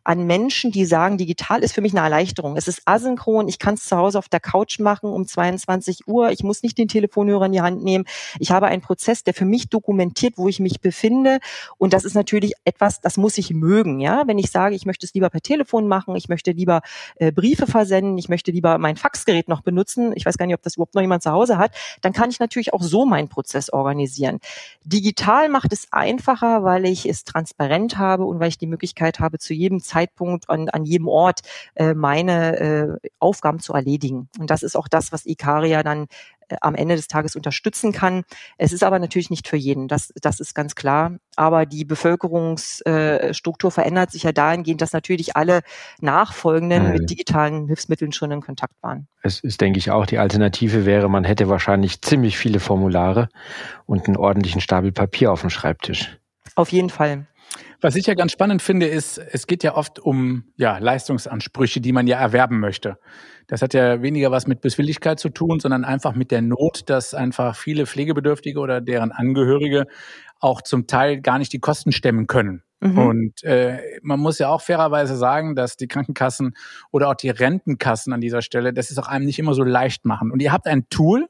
an 0.04 0.26
Menschen, 0.26 0.70
die 0.70 0.84
sagen, 0.84 1.18
digital 1.18 1.62
ist 1.62 1.74
für 1.74 1.80
mich 1.80 1.92
eine 1.92 2.02
Erleichterung. 2.02 2.56
Es 2.56 2.68
ist 2.68 2.82
asynchron, 2.84 3.48
ich 3.48 3.58
kann 3.58 3.74
es 3.74 3.84
zu 3.84 3.96
Hause 3.96 4.18
auf 4.18 4.28
der 4.28 4.40
Couch 4.40 4.78
machen 4.78 5.10
um 5.10 5.26
22 5.26 6.06
Uhr, 6.06 6.30
ich 6.30 6.44
muss 6.44 6.62
nicht 6.62 6.78
den 6.78 6.88
Telefonhörer 6.88 7.46
in 7.46 7.52
die 7.52 7.60
Hand 7.60 7.82
nehmen. 7.82 8.04
Ich 8.38 8.50
habe 8.50 8.66
einen 8.66 8.82
Prozess, 8.82 9.24
der 9.24 9.34
für 9.34 9.44
mich 9.44 9.68
dokumentiert, 9.68 10.34
wo 10.36 10.48
ich 10.48 10.60
mich 10.60 10.80
befinde. 10.80 11.38
Und 11.78 11.92
das 11.92 12.04
ist 12.04 12.14
natürlich 12.14 12.52
etwas, 12.64 13.00
das 13.00 13.16
muss 13.16 13.38
ich 13.38 13.50
mögen. 13.50 14.00
Ja, 14.00 14.24
Wenn 14.26 14.38
ich 14.38 14.50
sage, 14.50 14.74
ich 14.74 14.86
möchte 14.86 15.06
es 15.06 15.14
lieber 15.14 15.30
per 15.30 15.40
Telefon 15.40 15.88
machen, 15.88 16.14
ich 16.16 16.28
möchte 16.28 16.52
lieber 16.52 16.82
äh, 17.16 17.32
Briefe 17.32 17.66
versenden, 17.66 18.18
ich 18.18 18.28
möchte 18.28 18.43
möchte 18.44 18.52
lieber 18.52 18.76
mein 18.76 18.96
Faxgerät 18.96 19.48
noch 19.48 19.62
benutzen, 19.62 20.12
ich 20.14 20.26
weiß 20.26 20.36
gar 20.36 20.44
nicht, 20.46 20.54
ob 20.54 20.62
das 20.62 20.76
überhaupt 20.76 20.94
noch 20.94 21.00
jemand 21.00 21.22
zu 21.22 21.30
Hause 21.30 21.56
hat, 21.56 21.72
dann 22.02 22.12
kann 22.12 22.28
ich 22.28 22.40
natürlich 22.40 22.74
auch 22.74 22.82
so 22.82 23.06
meinen 23.06 23.28
Prozess 23.28 23.70
organisieren. 23.70 24.38
Digital 24.84 25.48
macht 25.48 25.72
es 25.72 25.90
einfacher, 25.92 26.62
weil 26.62 26.84
ich 26.84 27.06
es 27.08 27.24
transparent 27.24 27.96
habe 27.96 28.24
und 28.24 28.40
weil 28.40 28.48
ich 28.48 28.58
die 28.58 28.66
Möglichkeit 28.66 29.18
habe, 29.18 29.38
zu 29.38 29.54
jedem 29.54 29.80
Zeitpunkt 29.80 30.46
und 30.48 30.74
an 30.74 30.84
jedem 30.84 31.08
Ort 31.08 31.40
äh, 31.74 31.94
meine 31.94 32.58
äh, 32.58 33.08
Aufgaben 33.18 33.60
zu 33.60 33.72
erledigen. 33.72 34.28
Und 34.38 34.50
das 34.50 34.62
ist 34.62 34.76
auch 34.76 34.88
das, 34.88 35.10
was 35.10 35.24
Ikaria 35.24 35.82
dann 35.82 36.06
am 36.60 36.74
Ende 36.74 36.96
des 36.96 37.08
Tages 37.08 37.36
unterstützen 37.36 37.92
kann. 37.92 38.24
Es 38.58 38.72
ist 38.72 38.82
aber 38.82 38.98
natürlich 38.98 39.30
nicht 39.30 39.48
für 39.48 39.56
jeden, 39.56 39.88
das, 39.88 40.12
das 40.20 40.40
ist 40.40 40.54
ganz 40.54 40.74
klar. 40.74 41.16
Aber 41.36 41.66
die 41.66 41.84
Bevölkerungsstruktur 41.84 43.70
verändert 43.70 44.10
sich 44.10 44.22
ja 44.22 44.32
dahingehend, 44.32 44.80
dass 44.80 44.92
natürlich 44.92 45.36
alle 45.36 45.62
Nachfolgenden 46.00 46.92
mit 46.92 47.10
digitalen 47.10 47.66
Hilfsmitteln 47.66 48.12
schon 48.12 48.30
in 48.30 48.40
Kontakt 48.40 48.74
waren. 48.82 49.08
Es 49.22 49.40
ist, 49.40 49.60
denke 49.60 49.78
ich, 49.78 49.90
auch 49.90 50.06
die 50.06 50.18
Alternative 50.18 50.86
wäre, 50.86 51.08
man 51.08 51.24
hätte 51.24 51.48
wahrscheinlich 51.48 52.02
ziemlich 52.02 52.36
viele 52.36 52.60
Formulare 52.60 53.28
und 53.86 54.06
einen 54.06 54.16
ordentlichen 54.16 54.60
Stapel 54.60 54.92
Papier 54.92 55.32
auf 55.32 55.40
dem 55.40 55.50
Schreibtisch. 55.50 56.18
Auf 56.54 56.70
jeden 56.70 56.90
Fall. 56.90 57.26
Was 57.84 57.96
ich 57.96 58.06
ja 58.06 58.14
ganz 58.14 58.32
spannend 58.32 58.62
finde, 58.62 58.86
ist, 58.86 59.18
es 59.18 59.46
geht 59.46 59.62
ja 59.62 59.76
oft 59.76 59.98
um 59.98 60.44
ja, 60.56 60.78
Leistungsansprüche, 60.78 61.82
die 61.82 61.92
man 61.92 62.06
ja 62.06 62.16
erwerben 62.16 62.58
möchte. 62.58 62.96
Das 63.46 63.60
hat 63.60 63.74
ja 63.74 64.00
weniger 64.00 64.30
was 64.30 64.46
mit 64.46 64.62
Böswilligkeit 64.62 65.20
zu 65.20 65.28
tun, 65.28 65.60
sondern 65.60 65.84
einfach 65.84 66.14
mit 66.14 66.30
der 66.30 66.40
Not, 66.40 66.88
dass 66.88 67.12
einfach 67.12 67.56
viele 67.56 67.84
Pflegebedürftige 67.84 68.58
oder 68.58 68.80
deren 68.80 69.12
Angehörige 69.12 69.84
auch 70.40 70.62
zum 70.62 70.86
Teil 70.86 71.20
gar 71.20 71.38
nicht 71.38 71.52
die 71.52 71.58
Kosten 71.58 71.92
stemmen 71.92 72.26
können. 72.26 72.62
Mhm. 72.80 72.98
Und 72.98 73.44
äh, 73.44 73.80
man 74.00 74.18
muss 74.18 74.38
ja 74.38 74.48
auch 74.48 74.62
fairerweise 74.62 75.14
sagen, 75.14 75.54
dass 75.54 75.76
die 75.76 75.86
Krankenkassen 75.86 76.56
oder 76.90 77.10
auch 77.10 77.16
die 77.16 77.28
Rentenkassen 77.28 78.14
an 78.14 78.22
dieser 78.22 78.40
Stelle, 78.40 78.72
das 78.72 78.90
ist 78.90 78.96
auch 78.96 79.08
einem 79.08 79.26
nicht 79.26 79.38
immer 79.38 79.52
so 79.52 79.62
leicht 79.62 80.06
machen. 80.06 80.30
Und 80.30 80.40
ihr 80.40 80.52
habt 80.52 80.66
ein 80.66 80.88
Tool, 80.88 81.28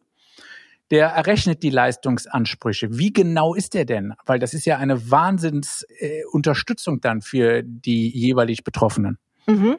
der 0.94 1.08
errechnet 1.08 1.64
die 1.64 1.70
Leistungsansprüche. 1.70 2.96
Wie 2.96 3.12
genau 3.12 3.52
ist 3.52 3.74
der 3.74 3.84
denn? 3.84 4.14
Weil 4.26 4.38
das 4.38 4.54
ist 4.54 4.64
ja 4.64 4.78
eine 4.78 5.10
Wahnsinnsunterstützung 5.10 6.98
äh, 6.98 7.00
dann 7.00 7.20
für 7.20 7.64
die 7.64 8.08
jeweilig 8.16 8.62
Betroffenen. 8.62 9.18
Mhm. 9.46 9.74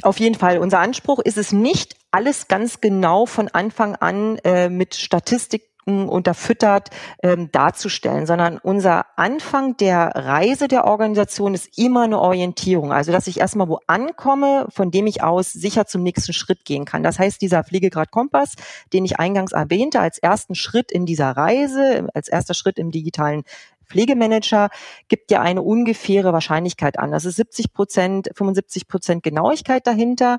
Auf 0.00 0.18
jeden 0.18 0.34
Fall. 0.34 0.56
Unser 0.56 0.78
Anspruch 0.78 1.18
ist 1.18 1.36
es 1.36 1.52
nicht, 1.52 1.96
alles 2.10 2.48
ganz 2.48 2.80
genau 2.80 3.26
von 3.26 3.48
Anfang 3.48 3.96
an 3.96 4.38
äh, 4.44 4.70
mit 4.70 4.94
Statistik 4.94 5.64
unterfüttert 5.86 6.90
ähm, 7.22 7.50
darzustellen, 7.52 8.26
sondern 8.26 8.58
unser 8.58 9.06
Anfang 9.16 9.76
der 9.76 10.08
Reise 10.16 10.66
der 10.66 10.84
Organisation 10.84 11.54
ist 11.54 11.78
immer 11.78 12.02
eine 12.02 12.18
Orientierung. 12.18 12.92
Also 12.92 13.12
dass 13.12 13.28
ich 13.28 13.38
erstmal 13.38 13.68
wo 13.68 13.78
ankomme, 13.86 14.66
von 14.70 14.90
dem 14.90 15.06
ich 15.06 15.22
aus 15.22 15.52
sicher 15.52 15.86
zum 15.86 16.02
nächsten 16.02 16.32
Schritt 16.32 16.64
gehen 16.64 16.86
kann. 16.86 17.04
Das 17.04 17.20
heißt, 17.20 17.40
dieser 17.40 17.62
Pflegegrad 17.62 18.10
Kompass, 18.10 18.54
den 18.92 19.04
ich 19.04 19.20
eingangs 19.20 19.52
erwähnte, 19.52 20.00
als 20.00 20.18
ersten 20.18 20.56
Schritt 20.56 20.90
in 20.90 21.06
dieser 21.06 21.30
Reise, 21.30 22.08
als 22.14 22.26
erster 22.26 22.54
Schritt 22.54 22.78
im 22.78 22.90
digitalen 22.90 23.44
Pflegemanager 23.86 24.70
gibt 25.06 25.30
ja 25.30 25.40
eine 25.40 25.62
ungefähre 25.62 26.32
Wahrscheinlichkeit 26.32 26.98
an. 26.98 27.12
Das 27.12 27.24
ist 27.24 27.36
70 27.36 27.72
Prozent, 27.72 28.28
75 28.34 28.88
Prozent 28.88 29.22
Genauigkeit 29.22 29.86
dahinter. 29.86 30.38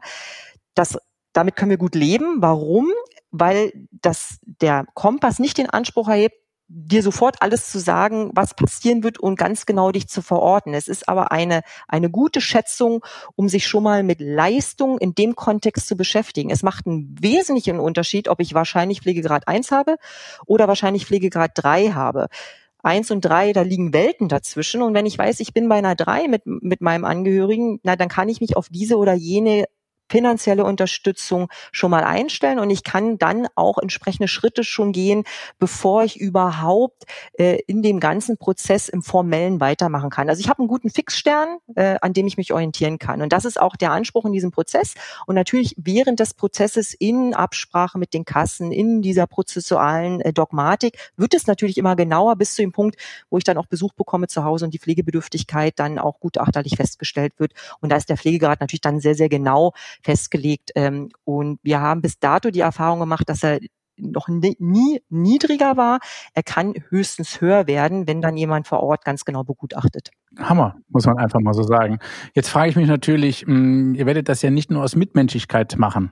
Das, 0.76 0.98
damit 1.32 1.56
können 1.56 1.70
wir 1.70 1.78
gut 1.78 1.96
leben. 1.96 2.42
Warum? 2.42 2.92
Weil 3.40 3.72
das, 3.92 4.40
der 4.44 4.86
Kompass 4.94 5.40
nicht 5.40 5.58
den 5.58 5.70
Anspruch 5.70 6.08
erhebt, 6.08 6.36
dir 6.70 7.02
sofort 7.02 7.42
alles 7.42 7.72
zu 7.72 7.80
sagen, 7.80 8.32
was 8.34 8.54
passieren 8.54 9.02
wird 9.02 9.20
und 9.20 9.38
ganz 9.38 9.66
genau 9.66 9.92
dich 9.92 10.10
zu 10.10 10.22
verorten. 10.22 10.74
Es 10.74 10.90
ist 10.90 11.08
aber 11.08 11.32
eine, 11.32 11.62
eine 11.88 12.10
gute 12.10 12.42
Schätzung, 12.42 13.06
um 13.36 13.48
sich 13.48 13.68
schon 13.68 13.84
mal 13.84 14.04
mit 14.04 14.20
Leistung 14.20 14.98
in 14.98 15.16
dem 15.16 15.36
Kontext 15.36 15.88
zu 15.88 15.96
beschäftigen. 15.96 16.50
Es 16.50 16.64
macht 16.64 16.86
einen 16.86 17.16
wesentlichen 17.22 17.80
Unterschied, 17.80 18.28
ob 18.28 18.42
ich 18.42 18.54
wahrscheinlich 18.54 19.02
Pflegegrad 19.02 19.48
1 19.48 19.72
habe 19.72 19.96
oder 20.46 20.68
wahrscheinlich 20.68 21.06
Pflegegrad 21.06 21.52
3 21.56 21.92
habe 21.92 22.28
eins 22.84 23.12
und 23.12 23.22
drei, 23.22 23.54
da 23.54 23.64
liegen 23.64 23.92
Welten 23.92 24.30
dazwischen. 24.30 24.82
Und 24.82 24.94
wenn 24.94 25.06
ich 25.06 25.18
weiß, 25.18 25.40
ich 25.42 25.54
bin 25.54 25.68
bei 25.68 25.76
einer 25.76 25.96
drei 25.96 26.28
mit, 26.28 26.44
mit 26.46 26.80
meinem 26.80 27.04
Angehörigen, 27.04 27.80
na, 27.84 27.96
dann 27.96 28.08
kann 28.08 28.30
ich 28.30 28.40
mich 28.40 28.56
auf 28.56 28.70
diese 28.70 28.98
oder 28.98 29.14
jene 29.14 29.66
finanzielle 30.10 30.64
Unterstützung 30.64 31.50
schon 31.72 31.92
mal 31.92 32.04
einstellen 32.04 32.60
und 32.60 32.70
ich 32.70 32.84
kann 32.84 33.18
dann 33.18 33.48
auch 33.56 33.78
entsprechende 33.78 34.28
Schritte 34.28 34.64
schon 34.64 34.92
gehen, 34.92 35.24
bevor 35.60 36.04
ich 36.04 36.20
überhaupt 36.20 37.04
äh, 37.34 37.60
in 37.68 37.82
dem 37.82 38.00
ganzen 38.00 38.38
Prozess 38.38 38.90
im 38.90 39.02
Formellen 39.02 39.60
weitermachen 39.60 40.10
kann. 40.10 40.30
Also 40.30 40.40
ich 40.40 40.50
habe 40.50 40.60
einen 40.60 40.68
guten 40.68 40.90
Fixstern, 40.90 41.58
äh, 41.76 41.98
an 42.02 42.14
dem 42.14 42.28
ich 42.28 42.38
mich 42.38 42.54
orientieren 42.54 43.00
kann. 43.00 43.22
Und 43.22 43.34
das 43.34 43.46
ist 43.46 43.60
auch 43.60 43.76
der 43.76 43.92
Anspruch 43.92 44.26
in 44.26 44.34
diesem 44.34 44.52
Prozess. 44.52 44.96
Und 45.26 45.36
natürlich 45.36 45.76
während 45.78 46.20
des 46.20 46.34
Prozesses 46.34 46.94
in 46.94 47.34
Absprache 47.34 47.98
mit 47.98 48.14
den 48.14 48.26
Kassen, 48.26 48.72
in 48.72 49.02
dieser 49.02 49.28
prozessualen 49.28 50.22
äh, 50.22 50.34
Dogmatik, 50.34 50.98
wird 51.18 51.34
es 51.34 51.48
natürlich 51.48 51.78
immer 51.78 51.96
genauer 51.96 52.36
bis 52.36 52.56
zu 52.56 52.62
dem 52.62 52.72
Punkt, 52.72 52.98
wo 53.30 53.38
ich 53.38 53.44
dann 53.44 53.58
auch 53.58 53.66
Besuch 53.66 53.94
bekomme 53.94 54.28
zu 54.28 54.44
Hause 54.44 54.66
und 54.66 54.74
die 54.74 54.80
Pflegebedürftigkeit 54.80 55.78
dann 55.78 56.00
auch 56.00 56.20
gutachterlich 56.20 56.76
festgestellt 56.76 57.34
wird. 57.38 57.54
Und 57.82 57.92
da 57.92 57.96
ist 57.96 58.10
der 58.10 58.18
Pflegegrad 58.18 58.62
natürlich 58.62 58.82
dann 58.82 59.00
sehr, 59.00 59.16
sehr 59.16 59.30
genau 59.30 59.74
festgelegt. 60.04 60.72
Ähm, 60.76 61.10
und 61.24 61.60
wir 61.64 61.82
haben 61.82 62.02
bis 62.02 62.20
dato 62.20 62.52
die 62.52 62.62
Erfahrung 62.62 63.00
gemacht, 63.00 63.28
dass 63.30 63.44
er 63.44 63.60
noch 63.98 64.28
nie 64.28 65.02
niedriger 65.10 65.78
war. 65.78 66.00
Er 66.34 66.44
kann 66.44 66.74
höchstens 66.90 67.42
höher 67.42 67.68
werden, 67.68 68.08
wenn 68.08 68.22
dann 68.22 68.38
jemand 68.38 68.68
vor 68.68 68.82
Ort 68.82 69.04
ganz 69.04 69.26
genau 69.26 69.44
begutachtet. 69.44 70.12
Hammer, 70.38 70.76
muss 70.90 71.06
man 71.06 71.18
einfach 71.18 71.40
mal 71.40 71.54
so 71.54 71.64
sagen. 71.64 72.00
Jetzt 72.34 72.50
frage 72.50 72.70
ich 72.70 72.76
mich 72.76 72.88
natürlich, 72.88 73.48
mh, 73.48 73.56
hm, 73.56 73.96
ihr 73.96 74.06
werdet 74.06 74.30
das 74.30 74.42
ja 74.42 74.52
nicht 74.52 74.70
nur 74.70 74.84
aus 74.84 74.96
Mitmenschlichkeit 74.96 75.78
machen, 75.78 76.12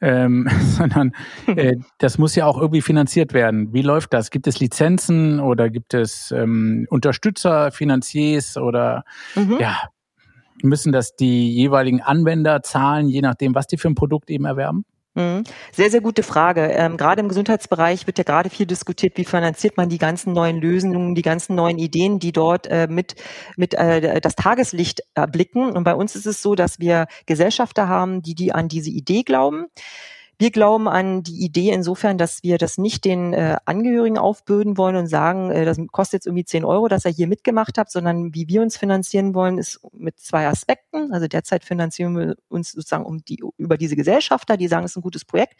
ähm, 0.00 0.48
sondern 0.60 1.12
äh, 1.46 1.76
das 1.98 2.18
muss 2.18 2.34
ja 2.34 2.46
auch 2.46 2.58
irgendwie 2.58 2.82
finanziert 2.82 3.32
werden. 3.32 3.72
Wie 3.72 3.82
läuft 3.82 4.12
das? 4.12 4.30
Gibt 4.30 4.46
es 4.46 4.60
Lizenzen 4.60 5.40
oder 5.40 5.70
gibt 5.70 5.94
es 5.94 6.32
ähm, 6.32 6.86
Unterstützer, 6.90 7.70
Finanziers 7.70 8.56
oder 8.56 9.04
mhm. 9.34 9.56
ja, 9.58 9.76
müssen 10.62 10.92
das 10.92 11.16
die 11.16 11.52
jeweiligen 11.54 12.00
Anwender 12.00 12.62
zahlen, 12.62 13.08
je 13.08 13.20
nachdem, 13.20 13.54
was 13.54 13.66
die 13.66 13.78
für 13.78 13.88
ein 13.88 13.94
Produkt 13.94 14.30
eben 14.30 14.44
erwerben? 14.44 14.84
Mhm. 15.14 15.44
Sehr, 15.72 15.90
sehr 15.90 16.00
gute 16.00 16.22
Frage. 16.22 16.62
Ähm, 16.72 16.96
gerade 16.96 17.20
im 17.20 17.28
Gesundheitsbereich 17.28 18.06
wird 18.06 18.16
ja 18.16 18.24
gerade 18.24 18.48
viel 18.48 18.64
diskutiert, 18.64 19.18
wie 19.18 19.26
finanziert 19.26 19.76
man 19.76 19.90
die 19.90 19.98
ganzen 19.98 20.32
neuen 20.32 20.58
Lösungen, 20.58 21.14
die 21.14 21.22
ganzen 21.22 21.54
neuen 21.54 21.78
Ideen, 21.78 22.18
die 22.18 22.32
dort 22.32 22.66
äh, 22.68 22.86
mit, 22.88 23.16
mit 23.56 23.74
äh, 23.74 24.20
das 24.22 24.36
Tageslicht 24.36 25.02
erblicken. 25.14 25.70
Und 25.72 25.84
bei 25.84 25.94
uns 25.94 26.16
ist 26.16 26.26
es 26.26 26.40
so, 26.40 26.54
dass 26.54 26.80
wir 26.80 27.06
Gesellschafter 27.26 27.88
haben, 27.88 28.22
die, 28.22 28.34
die 28.34 28.52
an 28.52 28.68
diese 28.68 28.90
Idee 28.90 29.22
glauben 29.22 29.66
wir 30.42 30.50
glauben 30.50 30.88
an 30.88 31.22
die 31.22 31.44
Idee 31.44 31.70
insofern, 31.70 32.18
dass 32.18 32.42
wir 32.42 32.58
das 32.58 32.76
nicht 32.76 33.04
den 33.04 33.32
äh, 33.32 33.58
Angehörigen 33.64 34.18
aufbürden 34.18 34.76
wollen 34.76 34.96
und 34.96 35.06
sagen, 35.06 35.52
äh, 35.52 35.64
das 35.64 35.78
kostet 35.92 36.14
jetzt 36.14 36.26
irgendwie 36.26 36.44
10 36.44 36.64
Euro, 36.64 36.88
dass 36.88 37.04
er 37.04 37.12
hier 37.12 37.28
mitgemacht 37.28 37.78
hat, 37.78 37.92
sondern 37.92 38.34
wie 38.34 38.48
wir 38.48 38.60
uns 38.60 38.76
finanzieren 38.76 39.36
wollen, 39.36 39.56
ist 39.56 39.78
mit 39.92 40.18
zwei 40.18 40.48
Aspekten. 40.48 41.12
Also 41.12 41.28
derzeit 41.28 41.62
finanzieren 41.64 42.18
wir 42.18 42.34
uns 42.48 42.72
sozusagen 42.72 43.04
um 43.04 43.24
die, 43.24 43.40
über 43.56 43.76
diese 43.76 43.94
Gesellschafter, 43.94 44.56
die 44.56 44.66
sagen, 44.66 44.84
es 44.84 44.90
ist 44.90 44.96
ein 44.96 45.02
gutes 45.02 45.24
Projekt. 45.24 45.54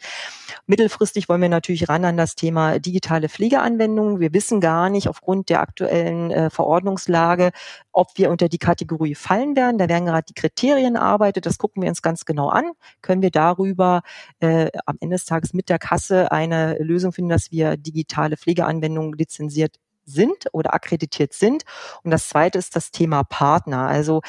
Mittelfristig 0.65 1.29
wollen 1.29 1.41
wir 1.41 1.47
natürlich 1.47 1.87
ran 1.87 2.03
an 2.03 2.17
das 2.17 2.35
Thema 2.35 2.77
digitale 2.79 3.29
Pflegeanwendungen. 3.29 4.19
Wir 4.19 4.33
wissen 4.33 4.59
gar 4.59 4.89
nicht 4.89 5.07
aufgrund 5.07 5.47
der 5.47 5.61
aktuellen 5.61 6.29
äh, 6.29 6.49
Verordnungslage, 6.49 7.51
ob 7.93 8.09
wir 8.17 8.29
unter 8.29 8.49
die 8.49 8.57
Kategorie 8.57 9.15
fallen 9.15 9.55
werden. 9.55 9.77
Da 9.77 9.87
werden 9.87 10.07
gerade 10.07 10.25
die 10.27 10.33
Kriterien 10.33 10.95
erarbeitet. 10.95 11.45
Das 11.45 11.57
gucken 11.57 11.83
wir 11.83 11.87
uns 11.87 12.01
ganz 12.01 12.25
genau 12.25 12.49
an. 12.49 12.73
Können 13.01 13.21
wir 13.21 13.31
darüber 13.31 14.01
äh, 14.41 14.72
am 14.85 14.97
Ende 14.99 15.15
des 15.15 15.25
Tages 15.25 15.53
mit 15.53 15.69
der 15.69 15.79
Kasse 15.79 16.31
eine 16.31 16.77
Lösung 16.79 17.11
finden, 17.11 17.29
dass 17.29 17.51
wir 17.51 17.77
digitale 17.77 18.37
Pflegeanwendungen 18.37 19.13
lizenziert 19.13 19.77
sind 20.05 20.47
oder 20.51 20.73
akkreditiert 20.73 21.33
sind. 21.33 21.63
Und 22.03 22.11
das 22.11 22.29
zweite 22.29 22.57
ist 22.57 22.75
das 22.75 22.91
Thema 22.91 23.23
Partner. 23.23 23.87
Also 23.87 24.21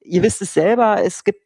ihr 0.00 0.22
wisst 0.22 0.42
es 0.42 0.54
selber, 0.54 1.02
es 1.04 1.24
gibt 1.24 1.42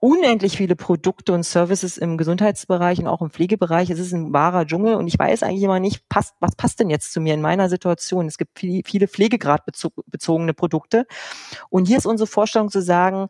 unendlich 0.00 0.56
viele 0.56 0.76
Produkte 0.76 1.32
und 1.32 1.42
Services 1.42 1.98
im 1.98 2.18
Gesundheitsbereich 2.18 3.00
und 3.00 3.08
auch 3.08 3.20
im 3.20 3.30
Pflegebereich. 3.30 3.90
Es 3.90 3.98
ist 3.98 4.12
ein 4.12 4.32
wahrer 4.32 4.64
Dschungel 4.64 4.94
und 4.94 5.08
ich 5.08 5.18
weiß 5.18 5.42
eigentlich 5.42 5.64
immer 5.64 5.80
nicht, 5.80 6.08
passt, 6.08 6.36
was 6.38 6.54
passt 6.54 6.78
denn 6.78 6.88
jetzt 6.88 7.12
zu 7.12 7.20
mir 7.20 7.34
in 7.34 7.40
meiner 7.40 7.68
Situation? 7.68 8.26
Es 8.26 8.38
gibt 8.38 8.58
viele, 8.58 8.82
viele 8.84 9.08
pflegegradbezogene 9.08 10.54
Produkte. 10.54 11.06
Und 11.68 11.88
hier 11.88 11.98
ist 11.98 12.06
unsere 12.06 12.28
Vorstellung 12.28 12.70
zu 12.70 12.80
sagen, 12.80 13.28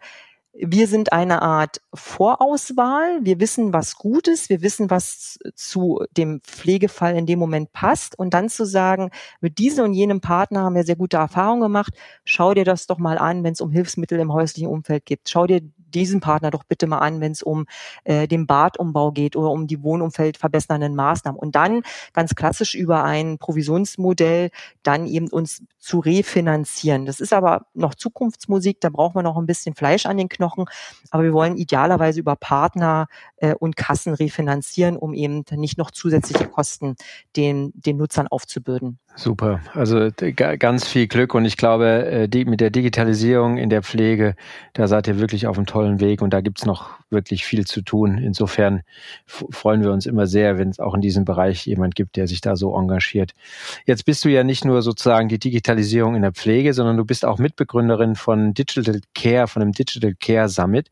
wir 0.52 0.88
sind 0.88 1.12
eine 1.12 1.42
Art 1.42 1.80
Vorauswahl. 1.94 3.20
Wir 3.22 3.38
wissen, 3.38 3.72
was 3.72 3.96
gut 3.96 4.28
ist. 4.28 4.48
Wir 4.48 4.62
wissen, 4.62 4.90
was 4.90 5.38
zu 5.54 6.04
dem 6.16 6.40
Pflegefall 6.42 7.16
in 7.16 7.26
dem 7.26 7.38
Moment 7.38 7.72
passt. 7.72 8.18
Und 8.18 8.34
dann 8.34 8.48
zu 8.48 8.64
sagen, 8.64 9.10
mit 9.40 9.58
diesem 9.58 9.84
und 9.84 9.94
jenem 9.94 10.20
Partner 10.20 10.62
haben 10.62 10.74
wir 10.74 10.84
sehr 10.84 10.96
gute 10.96 11.18
Erfahrungen 11.18 11.62
gemacht. 11.62 11.94
Schau 12.24 12.54
dir 12.54 12.64
das 12.64 12.86
doch 12.86 12.98
mal 12.98 13.18
an, 13.18 13.44
wenn 13.44 13.52
es 13.52 13.60
um 13.60 13.70
Hilfsmittel 13.70 14.18
im 14.18 14.32
häuslichen 14.32 14.68
Umfeld 14.68 15.06
geht. 15.06 15.20
Schau 15.28 15.46
dir 15.46 15.60
diesen 15.94 16.20
Partner 16.20 16.50
doch 16.50 16.64
bitte 16.64 16.86
mal 16.86 16.98
an, 16.98 17.20
wenn 17.20 17.32
es 17.32 17.42
um 17.42 17.66
äh, 18.04 18.28
den 18.28 18.46
Badumbau 18.46 19.12
geht 19.12 19.36
oder 19.36 19.50
um 19.50 19.66
die 19.66 19.82
Wohnumfeld 19.82 20.36
verbessernden 20.36 20.94
Maßnahmen. 20.94 21.38
Und 21.38 21.54
dann 21.54 21.82
ganz 22.12 22.34
klassisch 22.34 22.74
über 22.74 23.04
ein 23.04 23.38
Provisionsmodell 23.38 24.50
dann 24.82 25.06
eben 25.06 25.28
uns 25.28 25.62
zu 25.88 26.00
refinanzieren. 26.00 27.06
Das 27.06 27.18
ist 27.18 27.32
aber 27.32 27.64
noch 27.72 27.94
Zukunftsmusik, 27.94 28.78
da 28.82 28.90
braucht 28.90 29.14
man 29.14 29.24
noch 29.24 29.38
ein 29.38 29.46
bisschen 29.46 29.74
Fleisch 29.74 30.04
an 30.04 30.18
den 30.18 30.28
Knochen. 30.28 30.66
Aber 31.10 31.22
wir 31.22 31.32
wollen 31.32 31.56
idealerweise 31.56 32.20
über 32.20 32.36
Partner 32.36 33.08
äh, 33.38 33.54
und 33.54 33.74
Kassen 33.74 34.12
refinanzieren, 34.12 34.98
um 34.98 35.14
eben 35.14 35.44
nicht 35.52 35.78
noch 35.78 35.90
zusätzliche 35.90 36.46
Kosten 36.46 36.96
den, 37.36 37.72
den 37.74 37.96
Nutzern 37.96 38.28
aufzubürden. 38.28 38.98
Super. 39.16 39.60
Also 39.74 40.10
ganz 40.58 40.86
viel 40.86 41.08
Glück 41.08 41.34
und 41.34 41.44
ich 41.44 41.56
glaube, 41.56 42.06
äh, 42.06 42.28
die, 42.28 42.44
mit 42.44 42.60
der 42.60 42.70
Digitalisierung 42.70 43.58
in 43.58 43.68
der 43.68 43.82
Pflege, 43.82 44.36
da 44.74 44.86
seid 44.86 45.08
ihr 45.08 45.18
wirklich 45.18 45.48
auf 45.48 45.56
einem 45.56 45.66
tollen 45.66 45.98
Weg 45.98 46.22
und 46.22 46.32
da 46.32 46.40
gibt's 46.40 46.66
noch 46.66 46.90
wirklich 47.10 47.44
viel 47.44 47.66
zu 47.66 47.82
tun. 47.82 48.18
Insofern 48.18 48.82
freuen 49.26 49.82
wir 49.82 49.90
uns 49.90 50.06
immer 50.06 50.28
sehr, 50.28 50.58
wenn 50.58 50.68
es 50.68 50.78
auch 50.78 50.94
in 50.94 51.00
diesem 51.00 51.24
Bereich 51.24 51.66
jemand 51.66 51.96
gibt, 51.96 52.14
der 52.14 52.28
sich 52.28 52.40
da 52.40 52.54
so 52.54 52.76
engagiert. 52.76 53.32
Jetzt 53.86 54.04
bist 54.04 54.24
du 54.24 54.28
ja 54.28 54.44
nicht 54.44 54.64
nur 54.64 54.82
sozusagen 54.82 55.28
die 55.28 55.38
Digitalisierung 55.78 56.16
in 56.16 56.22
der 56.22 56.32
Pflege, 56.32 56.74
sondern 56.74 56.96
du 56.96 57.04
bist 57.04 57.24
auch 57.24 57.38
Mitbegründerin 57.38 58.16
von 58.16 58.52
Digital 58.52 59.00
Care, 59.14 59.46
von 59.46 59.60
dem 59.60 59.72
Digital 59.72 60.14
Care 60.20 60.48
Summit. 60.48 60.90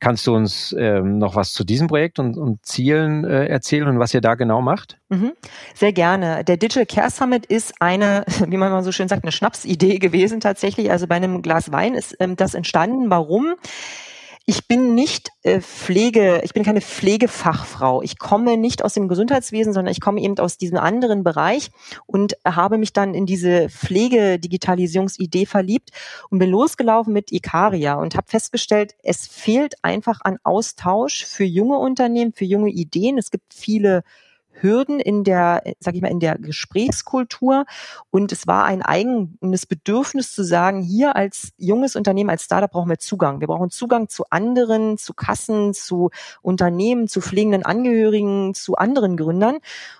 Kannst 0.00 0.26
du 0.26 0.34
uns 0.34 0.74
ähm, 0.78 1.18
noch 1.18 1.34
was 1.34 1.52
zu 1.52 1.64
diesem 1.64 1.88
Projekt 1.88 2.20
und, 2.20 2.36
und 2.36 2.64
Zielen 2.64 3.24
äh, 3.24 3.46
erzählen 3.46 3.88
und 3.88 3.98
was 3.98 4.14
ihr 4.14 4.20
da 4.20 4.36
genau 4.36 4.60
macht? 4.60 4.96
Mhm. 5.08 5.32
Sehr 5.74 5.92
gerne. 5.92 6.44
Der 6.44 6.56
Digital 6.56 6.86
Care 6.86 7.10
Summit 7.10 7.46
ist 7.46 7.74
eine, 7.80 8.24
wie 8.46 8.56
man 8.56 8.70
mal 8.70 8.84
so 8.84 8.92
schön 8.92 9.08
sagt, 9.08 9.24
eine 9.24 9.32
Schnapsidee 9.32 9.98
gewesen 9.98 10.40
tatsächlich. 10.40 10.90
Also 10.90 11.06
bei 11.08 11.16
einem 11.16 11.42
Glas 11.42 11.72
Wein 11.72 11.94
ist 11.94 12.14
ähm, 12.20 12.36
das 12.36 12.54
entstanden. 12.54 13.10
Warum? 13.10 13.54
Ich 14.50 14.66
bin 14.66 14.94
nicht 14.94 15.28
äh, 15.42 15.60
Pflege, 15.60 16.40
ich 16.42 16.54
bin 16.54 16.62
keine 16.62 16.80
Pflegefachfrau. 16.80 18.00
Ich 18.00 18.18
komme 18.18 18.56
nicht 18.56 18.82
aus 18.82 18.94
dem 18.94 19.06
Gesundheitswesen, 19.06 19.74
sondern 19.74 19.92
ich 19.92 20.00
komme 20.00 20.22
eben 20.22 20.38
aus 20.38 20.56
diesem 20.56 20.78
anderen 20.78 21.22
Bereich 21.22 21.70
und 22.06 22.32
habe 22.46 22.78
mich 22.78 22.94
dann 22.94 23.12
in 23.12 23.26
diese 23.26 23.68
Pflegedigitalisierungsidee 23.68 25.44
verliebt 25.44 25.90
und 26.30 26.38
bin 26.38 26.48
losgelaufen 26.48 27.12
mit 27.12 27.30
Ikaria 27.30 27.96
und 27.96 28.16
habe 28.16 28.26
festgestellt, 28.26 28.94
es 29.02 29.26
fehlt 29.26 29.74
einfach 29.82 30.20
an 30.22 30.38
Austausch 30.44 31.26
für 31.26 31.44
junge 31.44 31.76
Unternehmen, 31.76 32.32
für 32.32 32.46
junge 32.46 32.70
Ideen. 32.70 33.18
Es 33.18 33.30
gibt 33.30 33.52
viele 33.52 34.02
Hürden 34.60 35.00
in 35.00 35.24
der, 35.24 35.62
sag 35.80 35.94
ich 35.94 36.02
mal, 36.02 36.10
in 36.10 36.20
der 36.20 36.38
Gesprächskultur. 36.38 37.64
Und 38.10 38.32
es 38.32 38.46
war 38.46 38.64
ein 38.64 38.82
eigenes 38.82 39.66
Bedürfnis 39.66 40.32
zu 40.32 40.42
sagen, 40.42 40.82
hier 40.82 41.16
als 41.16 41.52
junges 41.56 41.96
Unternehmen, 41.96 42.30
als 42.30 42.44
Startup 42.44 42.70
brauchen 42.70 42.90
wir 42.90 42.98
Zugang. 42.98 43.40
Wir 43.40 43.48
brauchen 43.48 43.70
Zugang 43.70 44.08
zu 44.08 44.24
anderen, 44.30 44.98
zu 44.98 45.14
Kassen, 45.14 45.74
zu 45.74 46.10
Unternehmen, 46.42 47.08
zu 47.08 47.20
pflegenden 47.20 47.64
Angehörigen, 47.64 48.54
zu 48.54 48.76
anderen 48.76 49.16
Gründern. 49.16 49.58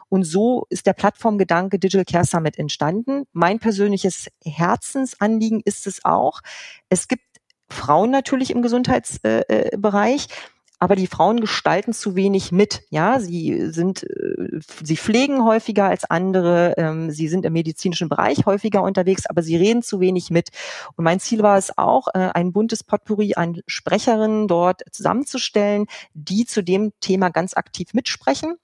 Und 0.08 0.24
so 0.24 0.66
ist 0.70 0.86
der 0.86 0.94
Plattformgedanke 0.94 1.78
Digital 1.78 2.04
Care 2.04 2.24
Summit 2.24 2.58
entstanden. 2.58 3.24
Mein 3.32 3.58
persönliches 3.58 4.28
Herzensanliegen 4.44 5.60
ist 5.64 5.86
es 5.86 6.04
auch. 6.04 6.40
Es 6.88 7.08
gibt 7.08 7.22
Frauen 7.68 8.10
natürlich 8.10 8.50
im 8.50 8.62
Gesundheitsbereich. 8.62 10.24
Äh, 10.24 10.48
aber 10.78 10.96
die 10.96 11.06
Frauen 11.06 11.40
gestalten 11.40 11.92
zu 11.92 12.16
wenig 12.16 12.52
mit. 12.52 12.82
Ja, 12.90 13.20
sie 13.20 13.70
sind, 13.70 14.04
äh, 14.04 14.60
sie 14.82 14.96
pflegen 14.96 15.44
häufiger 15.44 15.84
als 15.86 16.04
andere, 16.04 16.74
ähm, 16.76 17.10
sie 17.10 17.28
sind 17.28 17.44
im 17.44 17.52
medizinischen 17.52 18.08
Bereich 18.08 18.46
häufiger 18.46 18.82
unterwegs, 18.82 19.26
aber 19.26 19.42
sie 19.42 19.56
reden 19.56 19.82
zu 19.82 20.00
wenig 20.00 20.30
mit. 20.30 20.48
Und 20.96 21.04
mein 21.04 21.20
Ziel 21.20 21.42
war 21.42 21.58
es 21.58 21.76
auch, 21.76 22.08
äh, 22.14 22.30
ein 22.34 22.52
buntes 22.52 22.84
Potpourri 22.84 23.34
an 23.34 23.60
Sprecherinnen 23.66 24.48
dort 24.48 24.82
zusammenzustellen, 24.92 25.86
die 26.14 26.46
zu 26.46 26.62
dem 26.62 26.92
Thema 27.00 27.30
ganz 27.30 27.54
aktiv 27.54 27.94
mitsprechen 27.94 28.56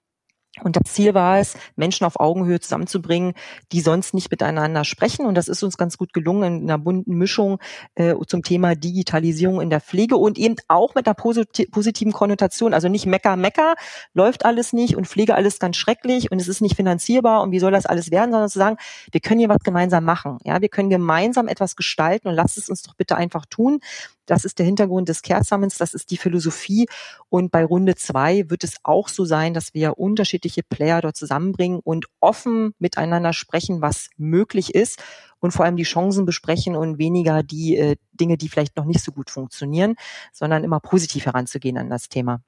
und 0.63 0.77
das 0.77 0.93
Ziel 0.93 1.15
war 1.15 1.39
es, 1.39 1.57
Menschen 1.77 2.05
auf 2.05 2.21
Augenhöhe 2.21 2.61
zusammenzubringen, 2.61 3.35
die 3.73 3.81
sonst 3.81 4.15
nicht 4.15 4.31
miteinander 4.31 4.85
sprechen. 4.85 5.27
Und 5.27 5.35
das 5.35 5.49
ist 5.49 5.63
uns 5.63 5.77
ganz 5.77 5.99
gut 5.99 6.13
gelungen 6.13 6.61
in 6.61 6.71
einer 6.71 6.79
bunten 6.79 7.17
Mischung 7.17 7.59
äh, 7.97 8.15
zum 8.27 8.43
Thema 8.43 8.75
Digitalisierung 8.75 9.61
in 9.61 9.71
der 9.71 9.81
Pflege 9.81 10.17
und 10.17 10.39
eben 10.39 10.57
auch 10.69 10.95
mit 10.95 11.07
einer 11.07 11.15
posit 11.15 11.71
positiven 11.71 12.13
Konnotation. 12.13 12.75
Also 12.75 12.89
nicht 12.89 13.07
Mecker, 13.07 13.37
Mecker, 13.37 13.75
läuft 14.13 14.45
alles 14.45 14.73
nicht 14.73 14.97
und 14.97 15.07
Pflege 15.09 15.35
alles 15.35 15.59
ganz 15.59 15.77
schrecklich 15.77 16.31
und 16.31 16.41
es 16.41 16.49
ist 16.49 16.61
nicht 16.61 16.77
finanzierbar 16.77 17.43
und 17.43 17.51
wie 17.51 17.59
soll 17.59 17.73
das 17.73 17.87
alles 17.87 18.11
werden, 18.11 18.31
sondern 18.31 18.49
zu 18.49 18.59
sagen, 18.59 18.77
wir 19.11 19.21
können 19.21 19.41
hier 19.41 19.49
was 19.49 19.61
gemeinsam 19.65 20.05
machen. 20.05 20.39
Ja, 20.45 20.61
wir 20.61 20.69
können 20.69 20.91
gemeinsam 20.91 21.49
etwas 21.49 21.77
gestalten 21.77 22.29
und 22.29 22.35
lasst 22.35 22.59
es 22.59 22.69
uns 22.69 22.83
doch 22.83 22.95
bitte 22.95 23.17
einfach 23.17 23.47
tun. 23.47 23.81
Das 24.27 24.45
ist 24.45 24.59
der 24.59 24.67
Hintergrund 24.67 25.09
des 25.09 25.23
Care 25.23 25.45
Summits, 25.45 25.77
das 25.77 25.93
ist 25.93 26.11
die 26.11 26.17
Philosophie. 26.17 26.87
Und 27.29 27.51
bei 27.51 27.65
Runde 27.65 27.95
zwei 27.95 28.49
wird 28.49 28.65
es 28.65 28.77
auch 28.83 29.09
so 29.09 29.25
sein, 29.25 29.53
dass 29.53 29.75
wir 29.75 29.99
unterschiedliche 29.99 30.44
Player 30.69 31.01
dort 31.01 31.17
zusammenbringen 31.17 31.81
und 31.83 32.07
offen 32.21 32.75
miteinander 32.79 33.33
sprechen, 33.33 33.81
was 33.81 34.11
möglich 34.17 34.75
ist 34.75 35.03
und 35.41 35.51
vor 35.53 35.65
allem 35.65 35.77
die 35.77 35.83
Chancen 35.83 36.25
besprechen 36.25 36.75
und 36.75 36.99
weniger 36.99 37.43
die 37.43 37.77
äh, 37.77 37.97
Dinge, 38.13 38.37
die 38.37 38.49
vielleicht 38.49 38.77
noch 38.77 38.85
nicht 38.85 39.03
so 39.03 39.13
gut 39.13 39.31
funktionieren, 39.31 39.95
sondern 40.33 40.65
immer 40.65 40.81
positiv 40.81 41.27
heranzugehen 41.27 41.77
an 41.77 41.91
das 41.91 42.09
Thema. 42.09 42.41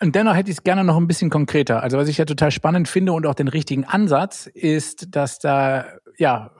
Und 0.00 0.14
dennoch 0.16 0.34
hätte 0.34 0.50
ich 0.50 0.58
es 0.58 0.64
gerne 0.64 0.82
noch 0.82 0.96
ein 0.96 1.06
bisschen 1.06 1.30
konkreter. 1.30 1.82
Also 1.82 1.98
was 1.98 2.08
ich 2.08 2.18
ja 2.18 2.24
total 2.24 2.50
spannend 2.50 2.88
finde 2.88 3.12
und 3.12 3.26
auch 3.26 3.34
den 3.34 3.48
richtigen 3.48 3.84
Ansatz 3.84 4.46
ist, 4.46 5.14
dass 5.14 5.38
da 5.38 5.86
ja 6.18 6.50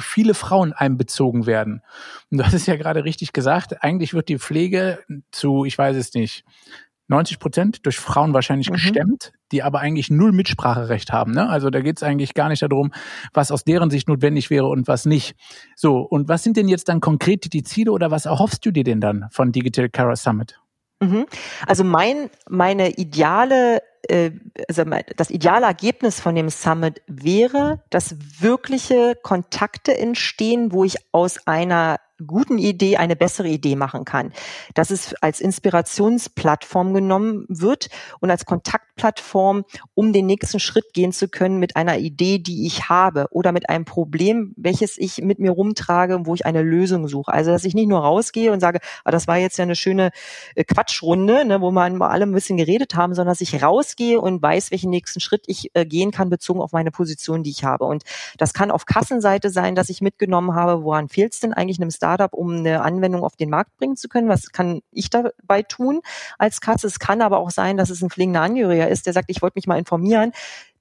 viele 0.00 0.34
Frauen 0.34 0.72
einbezogen 0.72 1.46
werden. 1.46 1.82
Und 2.30 2.38
das 2.38 2.54
ist 2.54 2.66
ja 2.66 2.76
gerade 2.76 3.04
richtig 3.04 3.32
gesagt. 3.32 3.82
Eigentlich 3.82 4.14
wird 4.14 4.28
die 4.28 4.38
Pflege 4.38 4.98
zu, 5.30 5.64
ich 5.64 5.76
weiß 5.76 5.96
es 5.96 6.14
nicht, 6.14 6.44
90 7.10 7.38
Prozent 7.38 7.86
durch 7.86 7.98
Frauen 7.98 8.32
wahrscheinlich 8.32 8.70
mhm. 8.70 8.74
gestemmt, 8.74 9.32
die 9.52 9.62
aber 9.62 9.80
eigentlich 9.80 10.10
null 10.10 10.32
Mitspracherecht 10.32 11.12
haben. 11.12 11.32
Ne? 11.32 11.48
Also 11.48 11.70
da 11.70 11.80
geht 11.80 11.98
es 11.98 12.02
eigentlich 12.02 12.34
gar 12.34 12.48
nicht 12.48 12.62
darum, 12.62 12.92
was 13.34 13.50
aus 13.50 13.64
deren 13.64 13.90
Sicht 13.90 14.08
notwendig 14.08 14.48
wäre 14.48 14.66
und 14.66 14.88
was 14.88 15.04
nicht. 15.04 15.34
So, 15.76 15.98
und 15.98 16.28
was 16.28 16.42
sind 16.42 16.56
denn 16.56 16.68
jetzt 16.68 16.88
dann 16.88 17.00
konkret 17.00 17.52
die 17.52 17.62
Ziele 17.62 17.92
oder 17.92 18.10
was 18.10 18.26
erhoffst 18.26 18.64
du 18.64 18.70
dir 18.70 18.84
denn 18.84 19.00
dann 19.00 19.26
von 19.30 19.52
Digital 19.52 19.88
Cara 19.88 20.16
Summit? 20.16 20.58
Mhm. 21.00 21.26
Also 21.66 21.84
mein, 21.84 22.30
meine 22.48 22.90
ideale 22.92 23.80
äh, 24.08 24.30
also 24.68 24.84
das 25.16 25.30
ideale 25.30 25.66
Ergebnis 25.66 26.20
von 26.20 26.34
dem 26.34 26.48
Summit 26.48 27.02
wäre, 27.06 27.82
dass 27.90 28.16
wirkliche 28.40 29.14
Kontakte 29.22 29.96
entstehen, 29.96 30.72
wo 30.72 30.84
ich 30.84 30.96
aus 31.12 31.46
einer 31.46 31.98
guten 32.26 32.58
Idee 32.58 32.96
eine 32.96 33.16
bessere 33.16 33.48
Idee 33.48 33.76
machen 33.76 34.04
kann. 34.04 34.32
Dass 34.74 34.90
es 34.90 35.14
als 35.14 35.40
Inspirationsplattform 35.40 36.94
genommen 36.94 37.46
wird 37.48 37.88
und 38.20 38.30
als 38.30 38.44
Kontaktplattform, 38.44 39.64
um 39.94 40.12
den 40.12 40.26
nächsten 40.26 40.60
Schritt 40.60 40.92
gehen 40.92 41.12
zu 41.12 41.28
können 41.28 41.58
mit 41.58 41.76
einer 41.76 41.98
Idee, 41.98 42.38
die 42.38 42.66
ich 42.66 42.88
habe 42.88 43.26
oder 43.30 43.52
mit 43.52 43.68
einem 43.68 43.84
Problem, 43.84 44.54
welches 44.56 44.98
ich 44.98 45.18
mit 45.18 45.38
mir 45.38 45.50
rumtrage, 45.50 46.26
wo 46.26 46.34
ich 46.34 46.46
eine 46.46 46.62
Lösung 46.62 47.08
suche. 47.08 47.32
Also 47.32 47.50
dass 47.50 47.64
ich 47.64 47.74
nicht 47.74 47.88
nur 47.88 48.00
rausgehe 48.00 48.52
und 48.52 48.60
sage, 48.60 48.80
ah, 49.04 49.10
das 49.10 49.26
war 49.26 49.38
jetzt 49.38 49.58
ja 49.58 49.64
eine 49.64 49.76
schöne 49.76 50.10
äh, 50.54 50.64
Quatschrunde, 50.64 51.44
ne, 51.44 51.60
wo 51.60 51.70
man 51.70 52.00
alle 52.02 52.24
ein 52.24 52.32
bisschen 52.32 52.56
geredet 52.56 52.94
haben, 52.94 53.14
sondern 53.14 53.32
dass 53.32 53.40
ich 53.40 53.62
rausgehe 53.62 54.20
und 54.20 54.42
weiß, 54.42 54.70
welchen 54.70 54.90
nächsten 54.90 55.20
Schritt 55.20 55.44
ich 55.46 55.70
äh, 55.74 55.84
gehen 55.86 56.10
kann, 56.10 56.30
bezogen 56.30 56.60
auf 56.60 56.72
meine 56.72 56.90
Position, 56.90 57.42
die 57.42 57.50
ich 57.50 57.64
habe. 57.64 57.84
Und 57.84 58.04
das 58.38 58.52
kann 58.52 58.70
auf 58.70 58.86
Kassenseite 58.86 59.50
sein, 59.50 59.74
dass 59.74 59.88
ich 59.88 60.00
mitgenommen 60.00 60.54
habe, 60.54 60.82
woran 60.84 61.08
fehlt 61.08 61.34
es 61.34 61.40
denn 61.40 61.52
eigentlich 61.52 61.80
einem 61.80 61.90
Start 61.90 62.09
Startup, 62.10 62.32
um 62.32 62.56
eine 62.56 62.82
Anwendung 62.82 63.22
auf 63.22 63.36
den 63.36 63.50
Markt 63.50 63.76
bringen 63.76 63.96
zu 63.96 64.08
können. 64.08 64.28
Was 64.28 64.50
kann 64.50 64.80
ich 64.90 65.10
dabei 65.10 65.62
tun 65.62 66.00
als 66.38 66.60
Katze? 66.60 66.86
Es 66.86 66.98
kann 66.98 67.22
aber 67.22 67.38
auch 67.38 67.50
sein, 67.50 67.76
dass 67.76 67.90
es 67.90 68.02
ein 68.02 68.10
pflegender 68.10 68.40
Angehöriger 68.42 68.88
ist, 68.88 69.06
der 69.06 69.12
sagt, 69.12 69.30
ich 69.30 69.42
wollte 69.42 69.56
mich 69.56 69.66
mal 69.66 69.78
informieren 69.78 70.32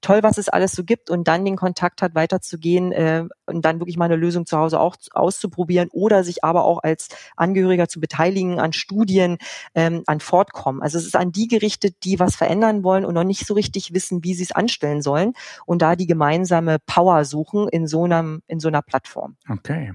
toll, 0.02 0.24
was 0.24 0.38
es 0.38 0.50
alles 0.50 0.72
so 0.72 0.84
gibt 0.84 1.10
und 1.10 1.28
dann 1.28 1.46
den 1.46 1.56
Kontakt 1.56 2.02
hat, 2.02 2.16
weiterzugehen 2.16 2.92
äh, 2.92 3.26
und 3.46 3.66
dann 3.66 3.80
wirklich 3.80 3.98
mal 3.98 4.06
eine 4.06 4.16
Lösung 4.16 4.46
zu 4.46 4.58
Hause 4.58 4.80
auch 4.80 4.96
auszuprobieren 5.12 5.90
oder 5.92 6.24
sich 6.24 6.44
aber 6.44 6.64
auch 6.64 6.80
als 6.84 7.10
Angehöriger 7.36 7.88
zu 7.88 8.00
beteiligen 8.00 8.60
an 8.60 8.74
Studien, 8.74 9.38
ähm, 9.76 10.04
an 10.06 10.20
Fortkommen. 10.20 10.82
Also 10.82 10.98
es 10.98 11.06
ist 11.06 11.16
an 11.16 11.32
die 11.32 11.48
gerichtet, 11.48 11.98
die 12.04 12.20
was 12.20 12.36
verändern 12.36 12.84
wollen 12.84 13.06
und 13.06 13.14
noch 13.14 13.24
nicht 13.24 13.46
so 13.46 13.54
richtig 13.54 13.94
wissen, 13.94 14.24
wie 14.24 14.34
sie 14.34 14.44
es 14.44 14.52
anstellen 14.52 15.02
sollen 15.02 15.34
und 15.66 15.82
da 15.82 15.96
die 15.96 16.08
gemeinsame 16.08 16.78
Power 16.86 17.26
suchen 17.26 17.68
in 17.68 17.88
so 17.88 18.04
einem 18.06 18.42
in 18.48 18.60
so 18.60 18.68
einer 18.68 18.82
Plattform. 18.82 19.36
Okay. 19.50 19.94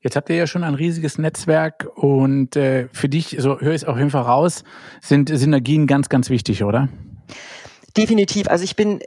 Jetzt 0.00 0.16
habt 0.16 0.28
ihr 0.30 0.36
ja 0.36 0.46
schon 0.46 0.64
ein 0.64 0.74
riesiges 0.74 1.18
Netzwerk 1.18 1.88
und 1.94 2.56
äh, 2.56 2.88
für 2.92 3.08
dich, 3.08 3.36
so 3.38 3.60
höre 3.60 3.74
ich 3.74 3.82
es 3.82 3.84
auf 3.84 3.96
jeden 3.96 4.10
Fall 4.10 4.22
raus, 4.22 4.64
sind 5.00 5.28
Synergien 5.28 5.86
ganz, 5.86 6.08
ganz 6.08 6.30
wichtig, 6.30 6.64
oder? 6.64 6.88
Definitiv. 7.96 8.48
Also 8.48 8.64
ich 8.64 8.76
bin 8.76 9.00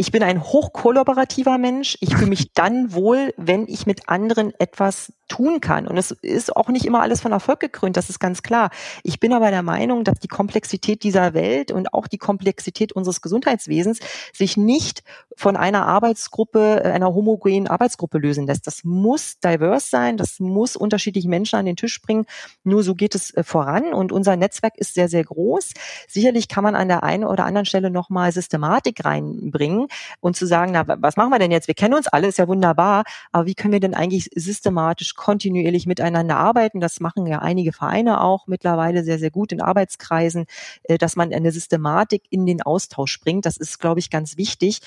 ich 0.00 0.12
bin 0.12 0.22
ein 0.22 0.44
hochkollaborativer 0.44 1.58
Mensch. 1.58 1.98
Ich 2.00 2.14
fühle 2.14 2.30
mich 2.30 2.52
dann 2.54 2.94
wohl, 2.94 3.34
wenn 3.36 3.66
ich 3.66 3.84
mit 3.84 4.08
anderen 4.08 4.52
etwas 4.58 5.12
tun 5.26 5.60
kann. 5.60 5.86
Und 5.86 5.98
es 5.98 6.12
ist 6.12 6.56
auch 6.56 6.68
nicht 6.68 6.86
immer 6.86 7.02
alles 7.02 7.20
von 7.20 7.32
Erfolg 7.32 7.60
gekrönt, 7.60 7.96
das 7.98 8.08
ist 8.08 8.18
ganz 8.18 8.42
klar. 8.42 8.70
Ich 9.02 9.20
bin 9.20 9.34
aber 9.34 9.50
der 9.50 9.62
Meinung, 9.62 10.04
dass 10.04 10.20
die 10.20 10.28
Komplexität 10.28 11.02
dieser 11.02 11.34
Welt 11.34 11.70
und 11.70 11.92
auch 11.92 12.06
die 12.06 12.16
Komplexität 12.16 12.92
unseres 12.92 13.20
Gesundheitswesens 13.20 13.98
sich 14.32 14.56
nicht 14.56 15.02
von 15.36 15.56
einer 15.56 15.84
Arbeitsgruppe, 15.84 16.82
äh, 16.84 16.90
einer 16.90 17.12
homogenen 17.12 17.66
Arbeitsgruppe 17.66 18.18
lösen 18.18 18.46
lässt. 18.46 18.66
Das 18.66 18.84
muss 18.84 19.38
diverse 19.40 19.90
sein, 19.90 20.16
das 20.16 20.40
muss 20.40 20.76
unterschiedliche 20.76 21.28
Menschen 21.28 21.56
an 21.56 21.66
den 21.66 21.76
Tisch 21.76 22.00
bringen. 22.00 22.24
Nur 22.62 22.82
so 22.82 22.94
geht 22.94 23.14
es 23.14 23.34
äh, 23.34 23.42
voran 23.42 23.92
und 23.92 24.12
unser 24.12 24.36
Netzwerk 24.36 24.78
ist 24.78 24.94
sehr, 24.94 25.08
sehr 25.08 25.24
groß. 25.24 25.72
Sicherlich 26.06 26.48
kann 26.48 26.64
man 26.64 26.76
an 26.76 26.88
der 26.88 27.02
einen 27.02 27.24
oder 27.24 27.44
anderen 27.44 27.66
Stelle 27.66 27.90
nochmal 27.90 28.32
Systematik 28.32 29.04
reinbringen 29.04 29.87
und 30.20 30.36
zu 30.36 30.46
sagen, 30.46 30.72
na, 30.72 30.84
was 30.86 31.16
machen 31.16 31.30
wir 31.30 31.38
denn 31.38 31.50
jetzt? 31.50 31.68
Wir 31.68 31.74
kennen 31.74 31.94
uns 31.94 32.08
alle, 32.08 32.28
ist 32.28 32.38
ja 32.38 32.48
wunderbar, 32.48 33.04
aber 33.32 33.46
wie 33.46 33.54
können 33.54 33.72
wir 33.72 33.80
denn 33.80 33.94
eigentlich 33.94 34.30
systematisch 34.34 35.14
kontinuierlich 35.14 35.86
miteinander 35.86 36.36
arbeiten. 36.36 36.80
Das 36.80 37.00
machen 37.00 37.26
ja 37.26 37.40
einige 37.40 37.72
Vereine 37.72 38.22
auch 38.22 38.46
mittlerweile 38.46 39.04
sehr, 39.04 39.18
sehr 39.18 39.30
gut 39.30 39.52
in 39.52 39.60
Arbeitskreisen, 39.60 40.46
äh, 40.84 40.98
dass 40.98 41.16
man 41.16 41.32
eine 41.32 41.52
Systematik 41.52 42.22
in 42.30 42.46
den 42.46 42.62
Austausch 42.62 43.20
bringt. 43.20 43.46
Das 43.46 43.56
ist, 43.56 43.78
glaube 43.78 44.00
ich, 44.00 44.10
ganz 44.10 44.36
wichtig, 44.36 44.80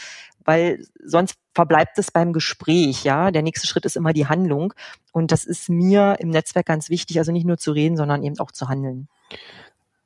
weil 0.43 0.85
sonst 1.03 1.35
verbleibt 1.53 1.97
es 1.97 2.11
beim 2.11 2.33
Gespräch, 2.33 3.03
ja. 3.03 3.31
Der 3.31 3.41
nächste 3.41 3.67
Schritt 3.67 3.85
ist 3.85 3.95
immer 3.95 4.13
die 4.13 4.27
Handlung. 4.27 4.73
Und 5.11 5.31
das 5.31 5.45
ist 5.45 5.69
mir 5.69 6.15
im 6.19 6.29
Netzwerk 6.29 6.65
ganz 6.65 6.89
wichtig, 6.89 7.19
also 7.19 7.31
nicht 7.31 7.45
nur 7.45 7.57
zu 7.57 7.71
reden, 7.71 7.97
sondern 7.97 8.23
eben 8.23 8.39
auch 8.39 8.51
zu 8.51 8.69
handeln. 8.69 9.07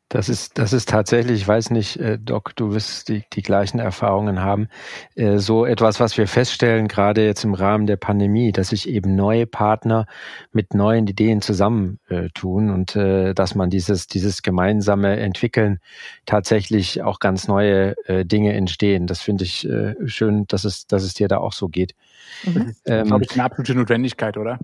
Das 0.08 0.30
ist, 0.30 0.60
das 0.60 0.72
ist 0.72 0.88
tatsächlich, 0.88 1.42
ich 1.42 1.48
weiß 1.48 1.72
nicht, 1.72 1.98
äh, 1.98 2.20
Doc, 2.20 2.56
du 2.56 2.74
wirst 2.74 3.10
die, 3.10 3.24
die 3.34 3.42
gleichen 3.42 3.80
Erfahrungen 3.80 4.40
haben, 4.40 4.68
äh, 5.16 5.40
so 5.40 5.66
etwas, 5.66 6.00
was 6.00 6.16
wir 6.16 6.28
feststellen, 6.28 6.88
gerade 6.88 7.26
jetzt 7.26 7.44
im 7.44 7.56
Rahmen 7.56 7.88
der 7.88 7.98
Pandemie, 7.98 8.52
dass 8.52 8.70
sich 8.70 8.88
eben 8.88 9.16
neue 9.16 9.48
Partner 9.48 10.06
mit 10.52 10.76
neuen 10.76 11.08
Ideen 11.08 11.42
zusammentun 11.42 12.70
äh, 12.70 12.72
und 12.72 12.96
äh, 12.96 13.34
dass 13.34 13.56
man 13.56 13.72
dieses, 13.72 14.06
dieses 14.06 14.44
gemeinsame 14.44 15.18
Entwickeln 15.18 15.80
tatsächlich 16.28 17.02
auch 17.02 17.20
ganz 17.20 17.48
neue 17.48 17.96
äh, 18.08 18.26
Dinge 18.26 18.54
entstehen. 18.54 19.08
Das 19.08 19.22
finde 19.22 19.44
ich 19.44 19.68
äh, 19.68 19.96
schön, 20.06 20.46
dass 20.48 20.66
es, 20.66 20.86
dass 20.86 21.02
es 21.02 21.16
dir 21.16 21.28
da 21.28 21.38
auch 21.38 21.54
so 21.54 21.68
geht. 21.68 21.96
Mhm. 22.44 22.76
Ähm, 22.86 23.08
glaube 23.08 23.24
ich, 23.24 23.32
eine 23.34 23.44
absolute 23.44 23.76
Notwendigkeit, 23.76 24.38
oder? 24.38 24.60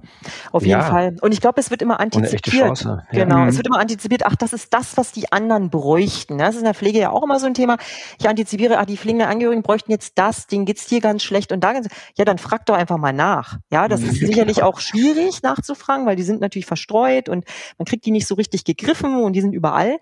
Auf 0.52 0.64
jeden 0.64 0.80
ja. 0.80 0.84
Fall. 0.84 1.16
Und 1.22 1.34
ich 1.34 1.42
glaube, 1.42 1.60
es 1.60 1.72
wird 1.72 1.82
immer 1.82 2.00
antizipiert. 2.00 2.84
Ja. 2.84 3.04
Genau, 3.12 3.40
mhm. 3.40 3.48
es 3.48 3.58
wird 3.58 3.68
immer 3.68 3.80
antizipiert, 3.80 4.26
ach, 4.26 4.36
das 4.36 4.54
ist 4.54 4.74
das, 4.74 4.98
was 4.98 5.12
die 5.12 5.32
anderen 5.32 5.70
bräuchten. 5.70 6.38
Das 6.38 6.56
ist 6.56 6.60
in 6.60 6.66
der 6.66 6.74
Pflege 6.74 7.00
ja 7.00 7.10
auch 7.10 7.24
immer 7.24 7.40
so 7.40 7.48
ein 7.48 7.54
Thema. 7.54 7.78
Ich 8.20 8.28
antizipiere, 8.28 8.78
ach, 8.78 8.86
die 8.86 8.98
pflegenden 8.98 9.28
Angehörigen 9.28 9.64
bräuchten 9.64 9.92
jetzt 9.92 10.18
das, 10.18 10.48
denen 10.48 10.66
geht's 10.66 10.88
hier 10.88 11.02
ganz 11.02 11.24
schlecht 11.24 11.52
und 11.52 11.64
da 11.64 11.74
ganz, 11.74 11.88
ja, 12.18 12.26
dann 12.26 12.38
frag 12.38 12.66
doch 12.66 12.76
einfach 12.76 12.98
mal 12.98 13.14
nach. 13.14 13.58
Ja, 13.72 13.88
das 13.88 14.02
ist 14.02 14.16
sicherlich 14.20 14.64
auch 14.64 14.80
schwierig 14.80 15.42
nachzufragen, 15.44 16.06
weil 16.06 16.16
die 16.16 16.24
sind 16.24 16.42
natürlich 16.42 16.66
verstreut 16.66 17.30
und 17.30 17.46
man 17.78 17.86
kriegt 17.86 18.06
die 18.06 18.12
nicht 18.12 18.28
so 18.28 18.36
richtig 18.36 18.64
gegriffen 18.64 19.24
und 19.24 19.34
die 19.34 19.42
sind 19.42 19.54
überall. 19.54 19.98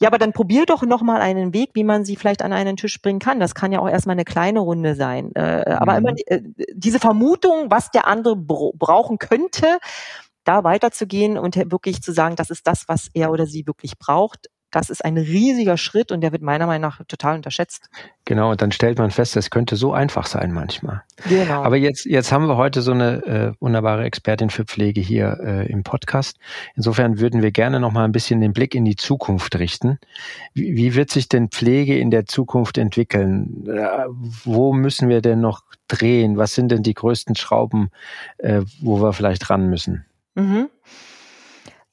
Ja, 0.00 0.08
aber 0.08 0.18
dann 0.18 0.32
probier 0.32 0.66
doch 0.66 0.82
nochmal 0.82 1.22
einen 1.22 1.54
Weg, 1.54 1.70
wie 1.72 1.84
man 1.84 2.04
sie 2.04 2.16
vielleicht 2.16 2.42
an 2.42 2.52
einen 2.52 2.76
Tisch 2.76 3.00
bringen 3.00 3.18
kann. 3.18 3.40
Das 3.40 3.54
kann 3.54 3.72
ja 3.72 3.80
auch 3.80 3.88
erstmal 3.88 4.14
eine 4.14 4.24
kleine 4.24 4.60
Runde 4.60 4.94
sein. 4.94 5.32
Äh, 5.34 5.64
aber 5.78 5.92
mhm. 5.92 5.98
immer 5.98 6.16
äh, 6.26 6.42
diese 6.74 6.98
Vermutung, 6.98 7.70
was 7.70 7.90
der 7.90 8.06
andere 8.06 8.36
brauchen 8.36 9.18
könnte, 9.18 9.78
da 10.44 10.64
weiterzugehen 10.64 11.38
und 11.38 11.56
wirklich 11.72 12.02
zu 12.02 12.12
sagen, 12.12 12.36
das 12.36 12.50
ist 12.50 12.66
das, 12.66 12.88
was 12.88 13.08
er 13.14 13.30
oder 13.30 13.46
sie 13.46 13.66
wirklich 13.66 13.98
braucht, 13.98 14.48
das 14.70 14.90
ist 14.90 15.04
ein 15.04 15.16
riesiger 15.16 15.76
Schritt 15.76 16.12
und 16.12 16.20
der 16.20 16.32
wird 16.32 16.42
meiner 16.42 16.66
Meinung 16.66 16.82
nach 16.82 17.04
total 17.06 17.36
unterschätzt. 17.36 17.88
Genau, 18.24 18.50
und 18.50 18.60
dann 18.60 18.72
stellt 18.72 18.98
man 18.98 19.10
fest, 19.10 19.36
es 19.36 19.50
könnte 19.50 19.76
so 19.76 19.92
einfach 19.92 20.26
sein 20.26 20.52
manchmal. 20.52 21.02
Genau. 21.28 21.62
Aber 21.62 21.76
jetzt, 21.76 22.04
jetzt 22.04 22.32
haben 22.32 22.48
wir 22.48 22.56
heute 22.56 22.82
so 22.82 22.92
eine 22.92 23.24
äh, 23.24 23.52
wunderbare 23.60 24.04
Expertin 24.04 24.50
für 24.50 24.64
Pflege 24.64 25.00
hier 25.00 25.38
äh, 25.42 25.70
im 25.70 25.84
Podcast. 25.84 26.38
Insofern 26.74 27.20
würden 27.20 27.42
wir 27.42 27.52
gerne 27.52 27.78
noch 27.78 27.92
mal 27.92 28.04
ein 28.04 28.12
bisschen 28.12 28.40
den 28.40 28.52
Blick 28.52 28.74
in 28.74 28.84
die 28.84 28.96
Zukunft 28.96 29.56
richten. 29.58 29.98
Wie, 30.54 30.76
wie 30.76 30.94
wird 30.94 31.10
sich 31.10 31.28
denn 31.28 31.48
Pflege 31.48 31.98
in 31.98 32.10
der 32.10 32.26
Zukunft 32.26 32.78
entwickeln? 32.78 33.66
Äh, 33.68 34.06
wo 34.44 34.72
müssen 34.72 35.08
wir 35.08 35.22
denn 35.22 35.40
noch 35.40 35.62
drehen? 35.88 36.36
Was 36.36 36.54
sind 36.54 36.72
denn 36.72 36.82
die 36.82 36.94
größten 36.94 37.36
Schrauben, 37.36 37.90
äh, 38.38 38.62
wo 38.80 39.00
wir 39.00 39.12
vielleicht 39.12 39.48
ran 39.48 39.70
müssen? 39.70 40.04
Mhm. 40.34 40.68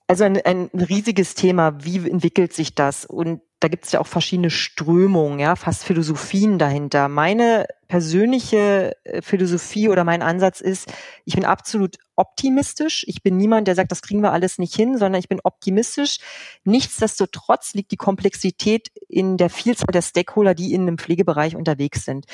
Also 0.08 0.26
ein, 0.26 0.38
ein 0.44 0.70
riesiges 0.74 1.34
Thema, 1.34 1.84
wie 1.84 2.10
entwickelt 2.10 2.54
sich 2.54 2.76
das? 2.76 3.06
Und 3.06 3.42
da 3.64 3.70
gibt 3.70 3.86
es 3.86 3.94
ja 3.94 4.02
auch 4.02 4.08
verschiedene 4.08 4.50
Strömungen, 4.50 5.40
ja, 5.40 5.56
fast 5.56 5.86
Philosophien 5.86 6.60
dahinter. 6.60 7.08
Meine 7.08 7.66
persönliche 7.88 8.98
äh, 9.06 9.22
Philosophie 9.22 9.88
oder 9.88 10.04
mein 10.04 10.22
Ansatz 10.22 10.60
ist, 10.60 10.92
ich 11.24 11.36
bin 11.36 11.46
absolut 11.46 11.96
optimistisch. 12.18 13.06
Ich 13.08 13.24
bin 13.24 13.38
niemand, 13.38 13.70
der 13.70 13.76
sagt, 13.76 13.94
das 13.94 14.02
kriegen 14.02 14.22
wir 14.22 14.34
alles 14.34 14.58
nicht 14.58 14.76
hin, 14.76 14.98
sondern 14.98 15.20
ich 15.20 15.30
bin 15.30 15.40
optimistisch. 15.42 16.18
Nichtsdestotrotz 16.66 17.74
liegt 17.74 17.92
die 17.92 17.98
Komplexität 17.98 18.92
in 19.08 19.38
der 19.38 19.50
Vielzahl 19.50 19.94
der 19.94 20.02
Stakeholder, 20.02 20.54
die 20.54 20.74
in 20.74 20.82
einem 20.82 20.98
Pflegebereich 20.98 21.56
unterwegs 21.56 22.04
sind. 22.04 22.26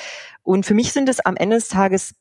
Und 0.42 0.66
für 0.66 0.74
mich 0.74 0.92
sind 0.92 1.08
es 1.10 1.20
am 1.20 1.36
Ende 1.36 1.58
des 1.58 1.68
Tages 1.68 2.16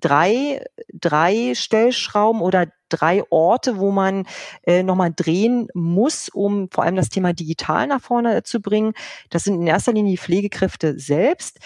drei, 0.00 0.64
drei 0.92 1.54
Stellschrauben 1.54 2.40
oder 2.42 2.66
drei 2.90 3.22
Orte, 3.30 3.78
wo 3.78 3.90
man 3.90 4.26
äh, 4.64 4.82
nochmal 4.82 5.12
drehen 5.14 5.68
muss, 5.74 6.28
um 6.28 6.68
vor 6.70 6.84
allem 6.84 6.96
das 6.96 7.08
Thema 7.08 7.32
digital 7.32 7.86
nach 7.86 8.00
vorne 8.00 8.42
zu 8.42 8.60
bringen. 8.60 8.92
Das 9.30 9.44
sind 9.44 9.54
in 9.54 9.66
erster 9.66 9.92
Linie 9.92 10.12
die 10.12 10.18
Pflegekräfte 10.18 10.98
selbst 10.98 11.60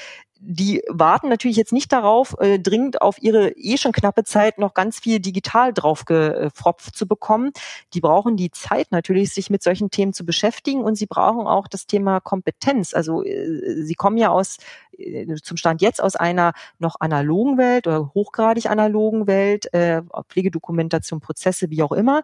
die 0.47 0.83
warten 0.89 1.29
natürlich 1.31 1.57
jetzt 1.57 1.73
nicht 1.73 1.91
darauf, 1.91 2.37
äh, 2.39 2.59
dringend 2.59 3.01
auf 3.01 3.23
ihre 3.23 3.51
eh 3.53 3.79
schon 3.79 3.93
knappe 3.93 4.25
Zeit 4.25 4.59
noch 4.59 4.75
ganz 4.75 5.01
viel 5.01 5.19
digital 5.19 5.73
draufgefropft 5.73 6.95
zu 6.97 7.09
bekommen. 7.09 7.53
Die 7.95 8.01
brauchen 8.01 8.37
die 8.37 8.51
Zeit 8.51 8.93
natürlich, 8.93 9.31
sich 9.31 9.49
mit 9.49 9.63
solchen 9.63 9.91
Themen 9.91 10.13
zu 10.13 10.27
beschäftigen 10.27 10.83
und 10.83 10.97
sie 10.97 11.07
brauchen 11.07 11.47
auch 11.47 11.67
das 11.67 11.87
Thema 11.87 12.21
Kompetenz. 12.21 12.93
Also 12.93 13.25
äh, 13.25 13.83
sie 13.85 13.95
kommen 13.95 14.19
ja 14.19 14.29
aus 14.29 14.59
äh, 14.99 15.35
zum 15.43 15.57
Stand 15.57 15.81
jetzt 15.81 16.03
aus 16.03 16.15
einer 16.15 16.53
noch 16.79 16.97
analogen 17.01 17.57
Welt 17.57 17.87
oder 17.87 18.13
hochgradig 18.15 18.67
analogen 18.67 19.27
Welt, 19.27 19.73
äh, 19.73 20.03
Pflegedokumentation, 20.29 21.21
Prozesse, 21.21 21.71
wie 21.71 21.83
auch 21.83 21.93
immer. 21.93 22.23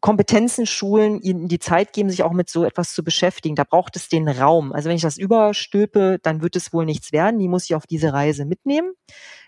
Kompetenzen 0.00 0.66
schulen, 0.66 1.20
ihnen 1.20 1.48
die 1.48 1.58
Zeit 1.58 1.92
geben, 1.92 2.10
sich 2.10 2.22
auch 2.22 2.32
mit 2.32 2.48
so 2.48 2.64
etwas 2.64 2.92
zu 2.92 3.04
beschäftigen. 3.04 3.54
Da 3.54 3.64
braucht 3.64 3.96
es 3.96 4.08
den 4.08 4.28
Raum. 4.28 4.72
Also 4.72 4.88
wenn 4.88 4.96
ich 4.96 5.02
das 5.02 5.18
überstülpe, 5.18 6.18
dann 6.22 6.42
wird 6.42 6.56
es 6.56 6.72
wohl 6.72 6.86
nichts 6.86 7.12
werden. 7.12 7.38
Die 7.38 7.48
muss 7.48 7.64
ich 7.64 7.74
auf 7.74 7.86
diese 7.86 8.12
Reise 8.12 8.46
mitnehmen, 8.46 8.92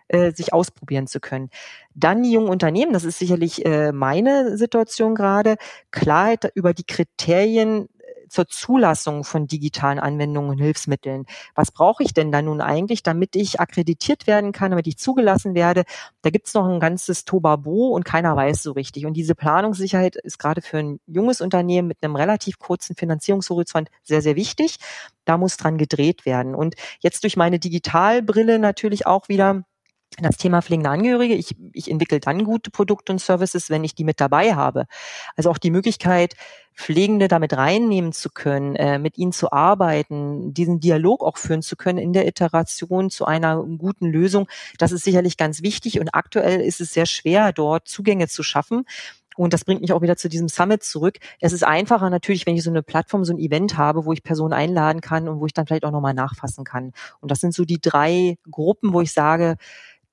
äh, 0.08 0.32
sich 0.32 0.52
ausprobieren 0.52 1.06
zu 1.06 1.20
können. 1.20 1.50
Dann 1.94 2.22
die 2.22 2.32
jungen 2.32 2.48
Unternehmen, 2.48 2.92
das 2.92 3.04
ist 3.04 3.18
sicherlich 3.18 3.64
äh, 3.64 3.92
meine 3.92 4.56
Situation 4.56 5.14
gerade, 5.14 5.56
Klarheit 5.90 6.52
über 6.54 6.74
die 6.74 6.86
Kriterien 6.86 7.88
zur 8.32 8.48
Zulassung 8.48 9.24
von 9.24 9.46
digitalen 9.46 9.98
Anwendungen 9.98 10.50
und 10.50 10.58
Hilfsmitteln. 10.58 11.26
Was 11.54 11.70
brauche 11.70 12.02
ich 12.02 12.14
denn 12.14 12.32
da 12.32 12.40
nun 12.40 12.60
eigentlich, 12.60 13.02
damit 13.02 13.36
ich 13.36 13.60
akkreditiert 13.60 14.26
werden 14.26 14.52
kann, 14.52 14.70
damit 14.70 14.86
ich 14.86 14.96
zugelassen 14.98 15.54
werde? 15.54 15.84
Da 16.22 16.30
gibt 16.30 16.46
es 16.46 16.54
noch 16.54 16.66
ein 16.66 16.80
ganzes 16.80 17.24
Tobabo 17.24 17.88
und 17.88 18.04
keiner 18.04 18.34
weiß 18.34 18.62
so 18.62 18.72
richtig. 18.72 19.06
Und 19.06 19.14
diese 19.14 19.34
Planungssicherheit 19.34 20.16
ist 20.16 20.38
gerade 20.38 20.62
für 20.62 20.78
ein 20.78 21.00
junges 21.06 21.40
Unternehmen 21.40 21.88
mit 21.88 21.98
einem 22.02 22.16
relativ 22.16 22.58
kurzen 22.58 22.96
Finanzierungshorizont 22.96 23.90
sehr, 24.02 24.22
sehr 24.22 24.36
wichtig. 24.36 24.78
Da 25.24 25.36
muss 25.36 25.56
dran 25.58 25.76
gedreht 25.76 26.24
werden. 26.24 26.54
Und 26.54 26.74
jetzt 27.00 27.22
durch 27.24 27.36
meine 27.36 27.58
Digitalbrille 27.58 28.58
natürlich 28.58 29.06
auch 29.06 29.28
wieder 29.28 29.64
das 30.20 30.36
Thema 30.36 30.60
pflegende 30.60 30.90
Angehörige. 30.90 31.34
Ich, 31.34 31.56
ich 31.72 31.90
entwickle 31.90 32.20
dann 32.20 32.44
gute 32.44 32.70
Produkte 32.70 33.12
und 33.12 33.20
Services, 33.20 33.70
wenn 33.70 33.84
ich 33.84 33.94
die 33.94 34.04
mit 34.04 34.20
dabei 34.20 34.54
habe. 34.54 34.84
Also 35.36 35.50
auch 35.50 35.58
die 35.58 35.70
Möglichkeit, 35.70 36.34
Pflegende 36.74 37.28
damit 37.28 37.54
reinnehmen 37.54 38.12
zu 38.12 38.30
können, 38.30 38.76
äh, 38.76 38.98
mit 38.98 39.18
ihnen 39.18 39.32
zu 39.32 39.52
arbeiten, 39.52 40.54
diesen 40.54 40.80
Dialog 40.80 41.22
auch 41.22 41.36
führen 41.36 41.62
zu 41.62 41.76
können 41.76 41.98
in 41.98 42.12
der 42.12 42.26
Iteration 42.26 43.10
zu 43.10 43.26
einer 43.26 43.62
guten 43.62 44.06
Lösung. 44.06 44.48
Das 44.78 44.92
ist 44.92 45.04
sicherlich 45.04 45.36
ganz 45.36 45.62
wichtig 45.62 46.00
und 46.00 46.14
aktuell 46.14 46.60
ist 46.60 46.80
es 46.80 46.92
sehr 46.92 47.06
schwer, 47.06 47.52
dort 47.52 47.88
Zugänge 47.88 48.28
zu 48.28 48.42
schaffen. 48.42 48.84
Und 49.36 49.52
das 49.52 49.64
bringt 49.64 49.80
mich 49.80 49.92
auch 49.92 50.02
wieder 50.02 50.16
zu 50.16 50.28
diesem 50.28 50.48
Summit 50.48 50.82
zurück. 50.82 51.18
Es 51.40 51.52
ist 51.52 51.64
einfacher 51.64 52.10
natürlich, 52.10 52.46
wenn 52.46 52.56
ich 52.56 52.62
so 52.62 52.70
eine 52.70 52.82
Plattform, 52.82 53.24
so 53.24 53.32
ein 53.32 53.38
Event 53.38 53.76
habe, 53.76 54.04
wo 54.04 54.12
ich 54.12 54.22
Personen 54.22 54.52
einladen 54.52 55.00
kann 55.00 55.28
und 55.28 55.40
wo 55.40 55.46
ich 55.46 55.54
dann 55.54 55.66
vielleicht 55.66 55.84
auch 55.84 55.90
nochmal 55.90 56.14
nachfassen 56.14 56.64
kann. 56.64 56.92
Und 57.20 57.30
das 57.30 57.40
sind 57.40 57.54
so 57.54 57.64
die 57.64 57.80
drei 57.80 58.36
Gruppen, 58.50 58.92
wo 58.92 59.00
ich 59.00 59.12
sage, 59.12 59.56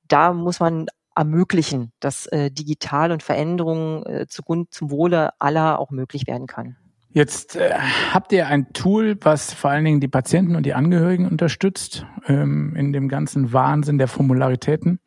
da 0.10 0.34
muss 0.34 0.60
man 0.60 0.88
ermöglichen, 1.16 1.92
dass 2.00 2.28
äh, 2.28 2.52
digital 2.52 3.12
und 3.12 3.24
Veränderungen 3.24 4.06
äh, 4.06 4.28
zugrund 4.28 4.74
zum 4.74 4.92
Wohle 4.92 5.32
aller 5.40 5.80
auch 5.80 5.92
möglich 5.92 6.28
werden 6.28 6.48
kann. 6.48 6.78
Jetzt 7.12 7.56
äh, 7.56 7.74
habt 8.14 8.32
ihr 8.32 8.48
ein 8.48 8.72
Tool, 8.72 9.18
was 9.22 9.54
vor 9.54 9.72
allen 9.72 9.84
Dingen 9.84 10.00
die 10.00 10.08
Patienten 10.08 10.56
und 10.56 10.66
die 10.66 10.76
Angehörigen 10.76 11.28
unterstützt 11.28 12.06
ähm, 12.28 12.76
in 12.76 12.94
dem 12.94 13.10
ganzen 13.10 13.52
Wahnsinn 13.52 13.98
der 13.98 14.08
Formularitäten. 14.08 15.00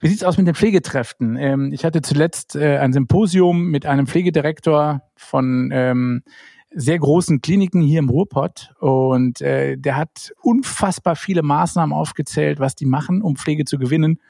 Wie 0.00 0.08
sieht's 0.08 0.22
aus 0.22 0.36
mit 0.36 0.46
den 0.46 0.54
Pflegeträften? 0.54 1.36
Ähm, 1.36 1.72
ich 1.72 1.84
hatte 1.84 2.02
zuletzt 2.02 2.54
äh, 2.54 2.78
ein 2.78 2.92
Symposium 2.92 3.70
mit 3.70 3.86
einem 3.86 4.06
Pflegedirektor 4.06 5.00
von 5.16 5.70
ähm, 5.72 6.22
sehr 6.70 6.98
großen 6.98 7.40
Kliniken 7.40 7.80
hier 7.80 7.98
im 7.98 8.10
Ruhrpott 8.10 8.74
und 8.78 9.40
äh, 9.40 9.76
der 9.78 9.96
hat 9.96 10.32
unfassbar 10.42 11.16
viele 11.16 11.42
Maßnahmen 11.42 11.96
aufgezählt, 11.96 12.60
was 12.60 12.74
die 12.74 12.84
machen, 12.84 13.22
um 13.22 13.36
Pflege 13.36 13.64
zu 13.64 13.78
gewinnen. 13.78 14.20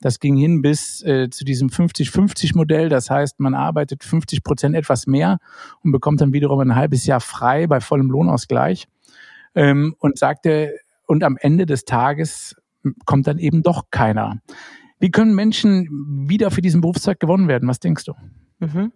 Das 0.00 0.20
ging 0.20 0.36
hin 0.36 0.60
bis 0.60 1.02
äh, 1.02 1.30
zu 1.30 1.44
diesem 1.44 1.68
50-50-Modell. 1.68 2.88
Das 2.90 3.08
heißt, 3.08 3.40
man 3.40 3.54
arbeitet 3.54 4.04
50 4.04 4.44
Prozent 4.44 4.76
etwas 4.76 5.06
mehr 5.06 5.38
und 5.82 5.92
bekommt 5.92 6.20
dann 6.20 6.32
wiederum 6.32 6.60
ein 6.60 6.74
halbes 6.74 7.06
Jahr 7.06 7.20
frei 7.20 7.66
bei 7.66 7.80
vollem 7.80 8.10
Lohnausgleich. 8.10 8.86
Ähm, 9.54 9.94
und 9.98 10.18
sagte, 10.18 10.74
und 11.06 11.24
am 11.24 11.38
Ende 11.40 11.64
des 11.64 11.86
Tages 11.86 12.56
kommt 13.06 13.26
dann 13.26 13.38
eben 13.38 13.62
doch 13.62 13.84
keiner. 13.90 14.42
Wie 14.98 15.10
können 15.10 15.34
Menschen 15.34 16.26
wieder 16.28 16.50
für 16.50 16.60
diesen 16.60 16.82
Berufszweig 16.82 17.20
gewonnen 17.20 17.48
werden? 17.48 17.68
Was 17.68 17.80
denkst 17.80 18.04
du? 18.04 18.12
Mhm. 18.58 18.92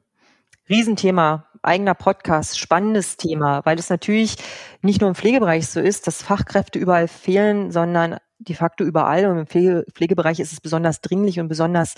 Riesenthema, 0.70 1.46
eigener 1.62 1.94
Podcast, 1.94 2.58
spannendes 2.58 3.16
Thema, 3.16 3.60
weil 3.64 3.78
es 3.78 3.90
natürlich 3.90 4.36
nicht 4.82 5.00
nur 5.00 5.08
im 5.08 5.16
Pflegebereich 5.16 5.66
so 5.66 5.80
ist, 5.80 6.06
dass 6.06 6.22
Fachkräfte 6.22 6.78
überall 6.78 7.08
fehlen, 7.08 7.72
sondern 7.72 8.18
de 8.38 8.54
facto 8.54 8.84
überall. 8.84 9.26
Und 9.26 9.38
im 9.38 9.46
Pflege, 9.46 9.84
Pflegebereich 9.92 10.38
ist 10.38 10.52
es 10.52 10.60
besonders 10.60 11.00
dringlich 11.00 11.40
und 11.40 11.48
besonders 11.48 11.96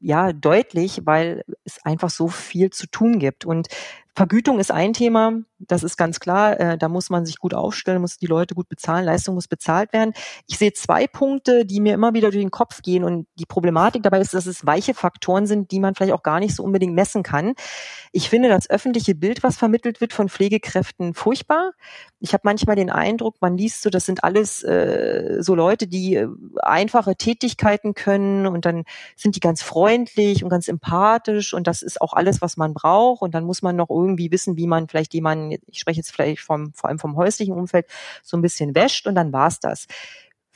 ja 0.00 0.32
deutlich, 0.32 1.02
weil 1.04 1.44
es 1.64 1.84
einfach 1.84 2.10
so 2.10 2.28
viel 2.28 2.70
zu 2.70 2.86
tun 2.86 3.18
gibt. 3.18 3.44
Und 3.44 3.68
Vergütung 4.14 4.58
ist 4.58 4.72
ein 4.72 4.94
Thema, 4.94 5.32
das 5.58 5.82
ist 5.82 5.96
ganz 5.96 6.20
klar. 6.20 6.58
Äh, 6.60 6.78
da 6.78 6.88
muss 6.88 7.10
man 7.10 7.24
sich 7.24 7.38
gut 7.38 7.54
aufstellen, 7.54 8.00
muss 8.00 8.18
die 8.18 8.26
Leute 8.26 8.54
gut 8.54 8.68
bezahlen, 8.68 9.04
Leistung 9.04 9.34
muss 9.34 9.48
bezahlt 9.48 9.92
werden. 9.92 10.12
Ich 10.46 10.58
sehe 10.58 10.72
zwei 10.72 11.06
Punkte, 11.06 11.64
die 11.64 11.80
mir 11.80 11.94
immer 11.94 12.14
wieder 12.14 12.30
durch 12.30 12.42
den 12.42 12.50
Kopf 12.50 12.82
gehen 12.82 13.04
und 13.04 13.26
die 13.38 13.46
Problematik 13.46 14.02
dabei 14.02 14.20
ist, 14.20 14.34
dass 14.34 14.46
es 14.46 14.66
weiche 14.66 14.94
Faktoren 14.94 15.46
sind, 15.46 15.70
die 15.70 15.80
man 15.80 15.94
vielleicht 15.94 16.12
auch 16.12 16.22
gar 16.22 16.40
nicht 16.40 16.54
so 16.54 16.62
unbedingt 16.62 16.94
messen 16.94 17.22
kann. 17.22 17.54
Ich 18.12 18.28
finde 18.28 18.48
das 18.48 18.68
öffentliche 18.68 19.14
Bild, 19.14 19.42
was 19.42 19.56
vermittelt 19.56 20.00
wird 20.00 20.12
von 20.12 20.28
Pflegekräften, 20.28 21.14
furchtbar. 21.14 21.72
Ich 22.20 22.32
habe 22.32 22.42
manchmal 22.44 22.76
den 22.76 22.90
Eindruck, 22.90 23.36
man 23.40 23.56
liest 23.56 23.82
so, 23.82 23.90
das 23.90 24.04
sind 24.04 24.24
alles 24.24 24.62
äh, 24.62 25.38
so 25.40 25.54
Leute, 25.54 25.86
die 25.86 26.16
äh, 26.16 26.28
einfache 26.60 27.16
Tätigkeiten 27.16 27.94
können 27.94 28.46
und 28.46 28.64
dann 28.64 28.84
sind 29.16 29.36
die 29.36 29.40
ganz 29.40 29.62
freundlich 29.62 30.44
und 30.44 30.50
ganz 30.50 30.68
empathisch 30.68 31.54
und 31.54 31.66
das 31.66 31.82
ist 31.82 32.00
auch 32.00 32.12
alles, 32.12 32.42
was 32.42 32.56
man 32.56 32.74
braucht 32.74 33.22
und 33.22 33.34
dann 33.34 33.44
muss 33.44 33.62
man 33.62 33.76
noch 33.76 33.90
irgendwie 33.90 34.18
irgendwie 34.18 34.32
wissen, 34.32 34.56
wie 34.56 34.66
man 34.66 34.88
vielleicht 34.88 35.14
jemanden, 35.14 35.47
ich 35.52 35.78
spreche 35.78 35.98
jetzt 35.98 36.12
vielleicht 36.12 36.40
vom, 36.40 36.72
vor 36.74 36.88
allem 36.88 36.98
vom 36.98 37.16
häuslichen 37.16 37.54
Umfeld, 37.54 37.86
so 38.22 38.36
ein 38.36 38.42
bisschen 38.42 38.74
wäscht 38.74 39.06
und 39.06 39.14
dann 39.14 39.32
war's 39.32 39.60
das. 39.60 39.86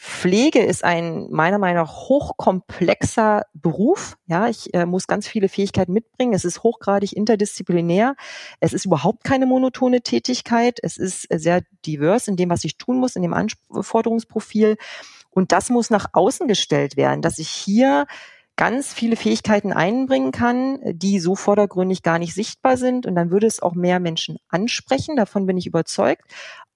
Pflege 0.04 0.58
ist 0.58 0.82
ein 0.82 1.28
meiner 1.30 1.58
Meinung 1.58 1.84
nach 1.84 1.92
hochkomplexer 2.08 3.44
Beruf. 3.54 4.16
Ja, 4.26 4.48
ich 4.48 4.74
äh, 4.74 4.84
muss 4.84 5.06
ganz 5.06 5.28
viele 5.28 5.48
Fähigkeiten 5.48 5.92
mitbringen. 5.92 6.34
Es 6.34 6.44
ist 6.44 6.64
hochgradig 6.64 7.12
interdisziplinär. 7.12 8.16
Es 8.58 8.72
ist 8.72 8.84
überhaupt 8.84 9.22
keine 9.22 9.46
monotone 9.46 10.00
Tätigkeit. 10.00 10.80
Es 10.82 10.96
ist 10.96 11.28
sehr 11.30 11.62
divers 11.86 12.26
in 12.26 12.34
dem, 12.34 12.50
was 12.50 12.64
ich 12.64 12.78
tun 12.78 12.98
muss, 12.98 13.14
in 13.14 13.22
dem 13.22 13.32
Anforderungsprofil. 13.32 14.76
Und 15.30 15.52
das 15.52 15.70
muss 15.70 15.88
nach 15.88 16.08
außen 16.14 16.48
gestellt 16.48 16.96
werden, 16.96 17.22
dass 17.22 17.38
ich 17.38 17.48
hier 17.48 18.06
ganz 18.56 18.92
viele 18.92 19.16
Fähigkeiten 19.16 19.72
einbringen 19.72 20.30
kann, 20.30 20.78
die 20.84 21.18
so 21.18 21.34
vordergründig 21.34 22.02
gar 22.02 22.18
nicht 22.18 22.34
sichtbar 22.34 22.76
sind. 22.76 23.06
Und 23.06 23.14
dann 23.14 23.30
würde 23.30 23.46
es 23.46 23.60
auch 23.62 23.74
mehr 23.74 23.98
Menschen 24.00 24.38
ansprechen. 24.48 25.16
Davon 25.16 25.46
bin 25.46 25.56
ich 25.56 25.66
überzeugt 25.66 26.24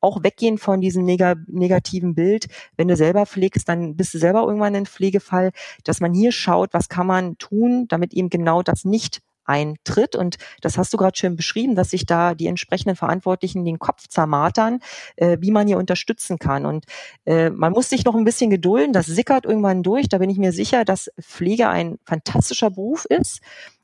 auch 0.01 0.23
weggehen 0.23 0.59
von 0.59 0.81
diesem 0.81 1.05
neg 1.05 1.23
negativen 1.49 2.15
Bild. 2.15 2.47
Wenn 2.77 2.89
du 2.89 2.97
selber 2.97 3.27
pflegst, 3.27 3.69
dann 3.69 3.97
bist 3.97 4.15
du 4.15 4.19
selber 4.19 4.43
irgendwann 4.43 4.77
ein 4.77 4.87
Pflegefall, 4.87 5.51
dass 5.85 6.01
man 6.01 6.15
hier 6.15 6.33
schaut, 6.33 6.73
was 6.73 6.89
kann 6.89 7.07
man 7.07 7.39
tun, 7.39 7.87
damit 7.89 8.15
eben 8.15 8.31
genau 8.31 8.62
das 8.62 8.85
nicht 8.85 9.21
eintritt. 9.47 10.17
Und 10.17 10.37
das 10.61 10.79
hast 10.79 10.93
du 10.93 10.97
gerade 10.97 11.17
schön 11.17 11.37
beschrieben, 11.37 11.75
dass 11.75 11.91
sich 11.91 12.07
da 12.07 12.35
die 12.35 12.47
entsprechenden 12.47 12.97
Verantwortlichen 12.97 13.65
den 13.65 13.79
Kopf 13.79 14.09
zermatern, 14.09 14.81
äh, 15.17 15.39
wie 15.41 15.51
man 15.51 15.67
hier 15.67 15.79
unterstützen 15.79 16.39
kann. 16.39 16.67
Und 16.67 16.85
äh, 17.25 17.51
man 17.51 17.73
muss 17.73 17.89
sich 17.89 18.05
noch 18.05 18.15
ein 18.15 18.25
bisschen 18.25 18.51
gedulden. 18.51 18.93
Das 18.93 19.07
sickert 19.07 19.45
irgendwann 19.45 19.83
durch. 19.83 20.09
Da 20.09 20.19
bin 20.19 20.31
ich 20.31 20.39
mir 20.39 20.53
sicher, 20.53 20.85
dass 20.85 21.11
Pflege 21.21 21.69
ein 21.69 21.99
fantastischer 22.05 22.71
Beruf 22.71 23.05
ist 23.05 23.41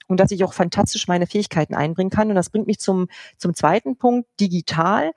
und 0.08 0.20
dass 0.20 0.30
ich 0.30 0.44
auch 0.44 0.52
fantastisch 0.52 1.08
meine 1.08 1.26
Fähigkeiten 1.26 1.74
einbringen 1.74 2.10
kann. 2.10 2.28
Und 2.28 2.34
das 2.34 2.50
bringt 2.50 2.66
mich 2.66 2.78
zum, 2.78 3.08
zum 3.38 3.54
zweiten 3.54 3.96
Punkt, 3.96 4.28
digital 4.40 5.12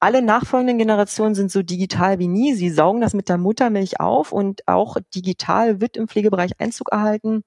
alle 0.00 0.22
nachfolgenden 0.22 0.78
Generationen 0.78 1.34
sind 1.34 1.50
so 1.50 1.62
digital 1.62 2.18
wie 2.18 2.28
nie. 2.28 2.54
Sie 2.54 2.70
saugen 2.70 3.00
das 3.00 3.14
mit 3.14 3.28
der 3.28 3.38
Muttermilch 3.38 4.00
auf 4.00 4.32
und 4.32 4.66
auch 4.68 4.96
digital 5.14 5.80
wird 5.80 5.96
im 5.96 6.08
Pflegebereich 6.08 6.52
Einzug 6.60 6.92
erhalten. 6.92 7.42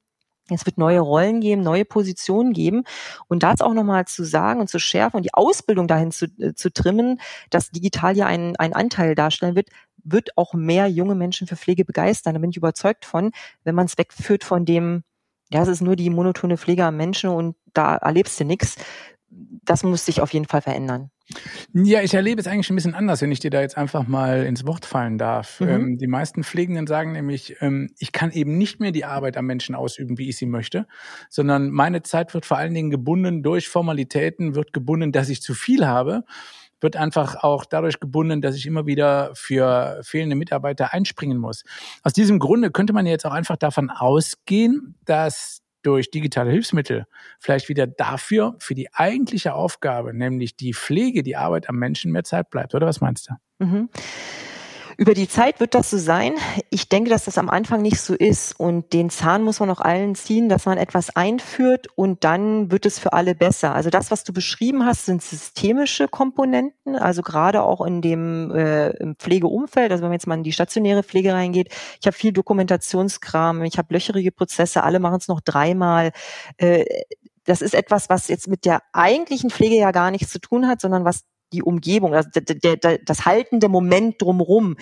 Es 0.55 0.65
wird 0.65 0.77
neue 0.77 0.99
Rollen 0.99 1.41
geben, 1.41 1.61
neue 1.61 1.85
Positionen 1.85 2.53
geben. 2.53 2.83
Und 3.27 3.43
das 3.43 3.61
auch 3.61 3.73
nochmal 3.73 4.05
zu 4.05 4.23
sagen 4.23 4.59
und 4.59 4.69
zu 4.69 4.79
schärfen 4.79 5.17
und 5.17 5.23
die 5.23 5.33
Ausbildung 5.33 5.87
dahin 5.87 6.11
zu, 6.11 6.25
äh, 6.39 6.53
zu 6.53 6.71
trimmen, 6.71 7.19
dass 7.49 7.71
digital 7.71 8.17
ja 8.17 8.25
einen, 8.25 8.55
einen 8.57 8.73
Anteil 8.73 9.15
darstellen 9.15 9.55
wird, 9.55 9.69
wird 10.03 10.37
auch 10.37 10.53
mehr 10.53 10.87
junge 10.87 11.15
Menschen 11.15 11.47
für 11.47 11.55
Pflege 11.55 11.85
begeistern. 11.85 12.33
Da 12.33 12.39
bin 12.39 12.49
ich 12.49 12.57
überzeugt 12.57 13.05
von, 13.05 13.31
wenn 13.63 13.75
man 13.75 13.85
es 13.85 13.97
wegführt 13.97 14.43
von 14.43 14.65
dem, 14.65 15.03
ja, 15.51 15.61
es 15.61 15.67
ist 15.67 15.81
nur 15.81 15.95
die 15.95 16.09
monotone 16.09 16.57
Pflege 16.57 16.85
am 16.85 16.97
Menschen 16.97 17.29
und 17.29 17.55
da 17.73 17.95
erlebst 17.97 18.39
du 18.39 18.45
nichts. 18.45 18.77
Das 19.63 19.83
muss 19.83 20.05
sich 20.05 20.21
auf 20.21 20.33
jeden 20.33 20.45
Fall 20.47 20.61
verändern. 20.61 21.11
Ja, 21.73 22.01
ich 22.01 22.13
erlebe 22.13 22.41
es 22.41 22.47
eigentlich 22.47 22.69
ein 22.69 22.75
bisschen 22.75 22.95
anders, 22.95 23.21
wenn 23.21 23.31
ich 23.31 23.39
dir 23.39 23.51
da 23.51 23.61
jetzt 23.61 23.77
einfach 23.77 24.07
mal 24.07 24.43
ins 24.43 24.65
Wort 24.65 24.85
fallen 24.85 25.17
darf. 25.17 25.59
Mhm. 25.59 25.69
Ähm, 25.69 25.97
die 25.97 26.07
meisten 26.07 26.43
Pflegenden 26.43 26.87
sagen 26.87 27.13
nämlich, 27.13 27.55
ähm, 27.61 27.89
ich 27.99 28.11
kann 28.11 28.31
eben 28.31 28.57
nicht 28.57 28.79
mehr 28.79 28.91
die 28.91 29.05
Arbeit 29.05 29.37
am 29.37 29.45
Menschen 29.45 29.75
ausüben, 29.75 30.17
wie 30.17 30.29
ich 30.29 30.37
sie 30.37 30.45
möchte, 30.45 30.87
sondern 31.29 31.69
meine 31.69 32.01
Zeit 32.01 32.33
wird 32.33 32.45
vor 32.45 32.57
allen 32.57 32.73
Dingen 32.73 32.89
gebunden 32.89 33.43
durch 33.43 33.69
Formalitäten, 33.69 34.55
wird 34.55 34.73
gebunden, 34.73 35.11
dass 35.11 35.29
ich 35.29 35.41
zu 35.41 35.53
viel 35.53 35.85
habe 35.85 36.23
wird 36.81 36.95
einfach 36.95 37.35
auch 37.43 37.63
dadurch 37.63 37.99
gebunden, 37.99 38.41
dass 38.41 38.55
ich 38.55 38.65
immer 38.65 38.85
wieder 38.85 39.31
für 39.35 40.01
fehlende 40.03 40.35
Mitarbeiter 40.35 40.93
einspringen 40.93 41.37
muss. 41.37 41.63
Aus 42.03 42.13
diesem 42.13 42.39
Grunde 42.39 42.71
könnte 42.71 42.91
man 42.91 43.05
jetzt 43.05 43.25
auch 43.25 43.33
einfach 43.33 43.55
davon 43.55 43.89
ausgehen, 43.91 44.95
dass 45.05 45.61
durch 45.81 46.11
digitale 46.11 46.51
Hilfsmittel 46.51 47.05
vielleicht 47.39 47.69
wieder 47.69 47.87
dafür, 47.87 48.55
für 48.59 48.75
die 48.75 48.93
eigentliche 48.93 49.53
Aufgabe, 49.53 50.13
nämlich 50.13 50.55
die 50.55 50.73
Pflege, 50.73 51.23
die 51.23 51.35
Arbeit 51.35 51.69
am 51.69 51.77
Menschen, 51.77 52.11
mehr 52.11 52.23
Zeit 52.23 52.49
bleibt. 52.49 52.75
Oder 52.75 52.87
was 52.87 53.01
meinst 53.01 53.29
du? 53.29 53.65
Mhm. 53.65 53.89
Über 55.01 55.15
die 55.15 55.27
Zeit 55.27 55.59
wird 55.59 55.73
das 55.73 55.89
so 55.89 55.97
sein. 55.97 56.35
Ich 56.69 56.87
denke, 56.87 57.09
dass 57.09 57.25
das 57.25 57.39
am 57.39 57.49
Anfang 57.49 57.81
nicht 57.81 57.99
so 57.99 58.13
ist. 58.13 58.59
Und 58.59 58.93
den 58.93 59.09
Zahn 59.09 59.41
muss 59.41 59.59
man 59.59 59.71
auch 59.71 59.79
allen 59.79 60.13
ziehen, 60.13 60.47
dass 60.47 60.67
man 60.67 60.77
etwas 60.77 61.15
einführt 61.15 61.87
und 61.95 62.23
dann 62.23 62.69
wird 62.69 62.85
es 62.85 62.99
für 62.99 63.11
alle 63.11 63.33
besser. 63.33 63.73
Also 63.73 63.89
das, 63.89 64.11
was 64.11 64.23
du 64.23 64.31
beschrieben 64.31 64.85
hast, 64.85 65.07
sind 65.07 65.23
systemische 65.23 66.07
Komponenten. 66.07 66.95
Also 66.95 67.23
gerade 67.23 67.63
auch 67.63 67.83
in 67.83 68.03
dem 68.03 68.51
äh, 68.51 68.91
im 68.97 69.15
Pflegeumfeld. 69.15 69.91
Also 69.91 70.03
wenn 70.03 70.09
man 70.09 70.19
jetzt 70.19 70.27
mal 70.27 70.35
in 70.35 70.43
die 70.43 70.51
stationäre 70.53 71.01
Pflege 71.01 71.33
reingeht. 71.33 71.73
Ich 71.99 72.05
habe 72.05 72.15
viel 72.15 72.31
Dokumentationskram. 72.31 73.63
Ich 73.63 73.79
habe 73.79 73.91
löcherige 73.95 74.31
Prozesse. 74.31 74.83
Alle 74.83 74.99
machen 74.99 75.17
es 75.17 75.27
noch 75.27 75.41
dreimal. 75.41 76.11
Äh, 76.57 76.85
das 77.45 77.63
ist 77.63 77.73
etwas, 77.73 78.07
was 78.09 78.27
jetzt 78.27 78.47
mit 78.47 78.65
der 78.65 78.83
eigentlichen 78.93 79.49
Pflege 79.49 79.77
ja 79.77 79.89
gar 79.89 80.11
nichts 80.11 80.31
zu 80.31 80.39
tun 80.39 80.67
hat, 80.67 80.79
sondern 80.79 81.05
was 81.05 81.23
die 81.53 81.63
Umgebung, 81.63 82.13
also 82.13 82.29
der, 82.33 82.77
der, 82.77 82.97
das 82.99 83.25
haltende 83.25 83.69
Moment 83.69 84.21
drumherum 84.21 84.77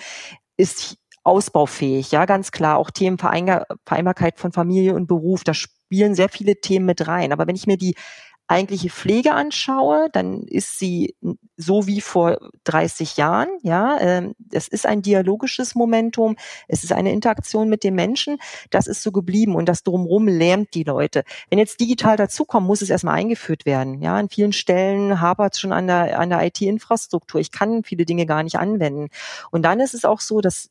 ist 0.56 0.96
ausbaufähig, 1.22 2.12
ja, 2.12 2.24
ganz 2.24 2.50
klar. 2.50 2.78
Auch 2.78 2.90
Themen 2.90 3.18
Vereinbarkeit 3.18 4.38
von 4.38 4.52
Familie 4.52 4.94
und 4.94 5.06
Beruf, 5.06 5.44
da 5.44 5.54
spielen 5.54 6.14
sehr 6.14 6.28
viele 6.28 6.60
Themen 6.60 6.86
mit 6.86 7.06
rein. 7.06 7.32
Aber 7.32 7.46
wenn 7.46 7.56
ich 7.56 7.66
mir 7.66 7.76
die 7.76 7.94
eigentliche 8.50 8.90
Pflege 8.90 9.32
anschaue, 9.32 10.08
dann 10.12 10.42
ist 10.42 10.78
sie 10.78 11.14
so 11.56 11.86
wie 11.86 12.00
vor 12.00 12.38
30 12.64 13.16
Jahren. 13.16 13.48
Ja, 13.62 13.98
ähm, 14.00 14.34
es 14.52 14.66
ist 14.66 14.86
ein 14.86 15.02
dialogisches 15.02 15.76
Momentum, 15.76 16.36
es 16.66 16.82
ist 16.82 16.92
eine 16.92 17.12
Interaktion 17.12 17.68
mit 17.68 17.84
dem 17.84 17.94
Menschen. 17.94 18.38
Das 18.70 18.88
ist 18.88 19.02
so 19.02 19.12
geblieben 19.12 19.54
und 19.54 19.68
das 19.68 19.84
drumherum 19.84 20.26
lähmt 20.26 20.74
die 20.74 20.82
Leute. 20.82 21.22
Wenn 21.48 21.60
jetzt 21.60 21.80
digital 21.80 22.16
dazukommt, 22.16 22.66
muss 22.66 22.82
es 22.82 22.90
erstmal 22.90 23.14
eingeführt 23.14 23.66
werden. 23.66 24.02
Ja, 24.02 24.16
an 24.16 24.28
vielen 24.28 24.52
Stellen 24.52 25.20
hapert 25.20 25.54
es 25.54 25.60
schon 25.60 25.72
an 25.72 25.86
der 25.86 26.18
an 26.18 26.30
der 26.30 26.44
IT-Infrastruktur. 26.44 27.40
Ich 27.40 27.52
kann 27.52 27.84
viele 27.84 28.04
Dinge 28.04 28.26
gar 28.26 28.42
nicht 28.42 28.58
anwenden. 28.58 29.10
Und 29.52 29.62
dann 29.62 29.78
ist 29.78 29.94
es 29.94 30.04
auch 30.04 30.20
so, 30.20 30.40
dass 30.40 30.70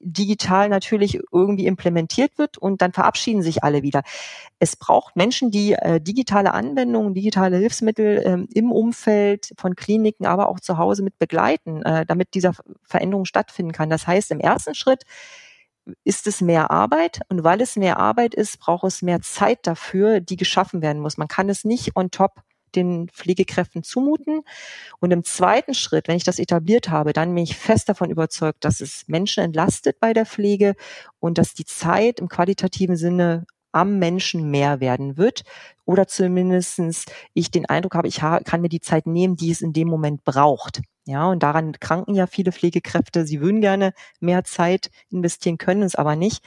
digital 0.00 0.68
natürlich 0.68 1.20
irgendwie 1.30 1.66
implementiert 1.66 2.38
wird 2.38 2.58
und 2.58 2.82
dann 2.82 2.92
verabschieden 2.92 3.42
sich 3.42 3.62
alle 3.62 3.82
wieder. 3.82 4.02
Es 4.58 4.76
braucht 4.76 5.14
Menschen, 5.14 5.50
die 5.50 5.74
äh, 5.74 6.00
digitale 6.00 6.52
Anwendungen, 6.54 7.14
digitale 7.14 7.58
Hilfsmittel 7.58 8.22
ähm, 8.24 8.48
im 8.52 8.72
Umfeld 8.72 9.52
von 9.58 9.76
Kliniken, 9.76 10.26
aber 10.26 10.48
auch 10.48 10.60
zu 10.60 10.78
Hause 10.78 11.02
mit 11.02 11.18
begleiten, 11.18 11.82
äh, 11.82 12.06
damit 12.06 12.34
dieser 12.34 12.52
Veränderung 12.82 13.26
stattfinden 13.26 13.72
kann. 13.72 13.90
Das 13.90 14.06
heißt, 14.06 14.30
im 14.30 14.40
ersten 14.40 14.74
Schritt 14.74 15.04
ist 16.04 16.26
es 16.26 16.40
mehr 16.40 16.70
Arbeit 16.70 17.20
und 17.28 17.44
weil 17.44 17.60
es 17.60 17.76
mehr 17.76 17.98
Arbeit 17.98 18.34
ist, 18.34 18.58
braucht 18.58 18.84
es 18.84 19.02
mehr 19.02 19.20
Zeit 19.20 19.66
dafür, 19.66 20.20
die 20.20 20.36
geschaffen 20.36 20.82
werden 20.82 21.00
muss. 21.00 21.18
Man 21.18 21.28
kann 21.28 21.48
es 21.48 21.64
nicht 21.64 21.96
on 21.96 22.10
top 22.10 22.42
den 22.76 23.08
Pflegekräften 23.08 23.82
zumuten. 23.82 24.42
Und 25.00 25.10
im 25.10 25.24
zweiten 25.24 25.74
Schritt, 25.74 26.08
wenn 26.08 26.16
ich 26.16 26.24
das 26.24 26.38
etabliert 26.38 26.88
habe, 26.90 27.12
dann 27.12 27.34
bin 27.34 27.44
ich 27.44 27.56
fest 27.56 27.88
davon 27.88 28.10
überzeugt, 28.10 28.64
dass 28.64 28.80
es 28.80 29.04
Menschen 29.08 29.44
entlastet 29.44 30.00
bei 30.00 30.12
der 30.12 30.26
Pflege 30.26 30.74
und 31.18 31.38
dass 31.38 31.54
die 31.54 31.64
Zeit 31.64 32.20
im 32.20 32.28
qualitativen 32.28 32.96
Sinne 32.96 33.46
am 33.72 33.98
Menschen 33.98 34.50
mehr 34.50 34.80
werden 34.80 35.16
wird 35.16 35.42
oder 35.84 36.06
zumindestens 36.06 37.06
ich 37.34 37.50
den 37.50 37.66
Eindruck 37.66 37.94
habe, 37.94 38.08
ich 38.08 38.16
kann 38.16 38.60
mir 38.60 38.68
die 38.68 38.80
Zeit 38.80 39.06
nehmen, 39.06 39.36
die 39.36 39.50
es 39.50 39.62
in 39.62 39.72
dem 39.72 39.88
Moment 39.88 40.24
braucht. 40.24 40.82
Ja, 41.06 41.26
und 41.28 41.42
daran 41.42 41.72
kranken 41.80 42.14
ja 42.14 42.26
viele 42.26 42.52
Pflegekräfte. 42.52 43.26
Sie 43.26 43.40
würden 43.40 43.60
gerne 43.60 43.92
mehr 44.20 44.44
Zeit 44.44 44.90
investieren, 45.10 45.58
können 45.58 45.82
es 45.82 45.94
aber 45.94 46.16
nicht, 46.16 46.44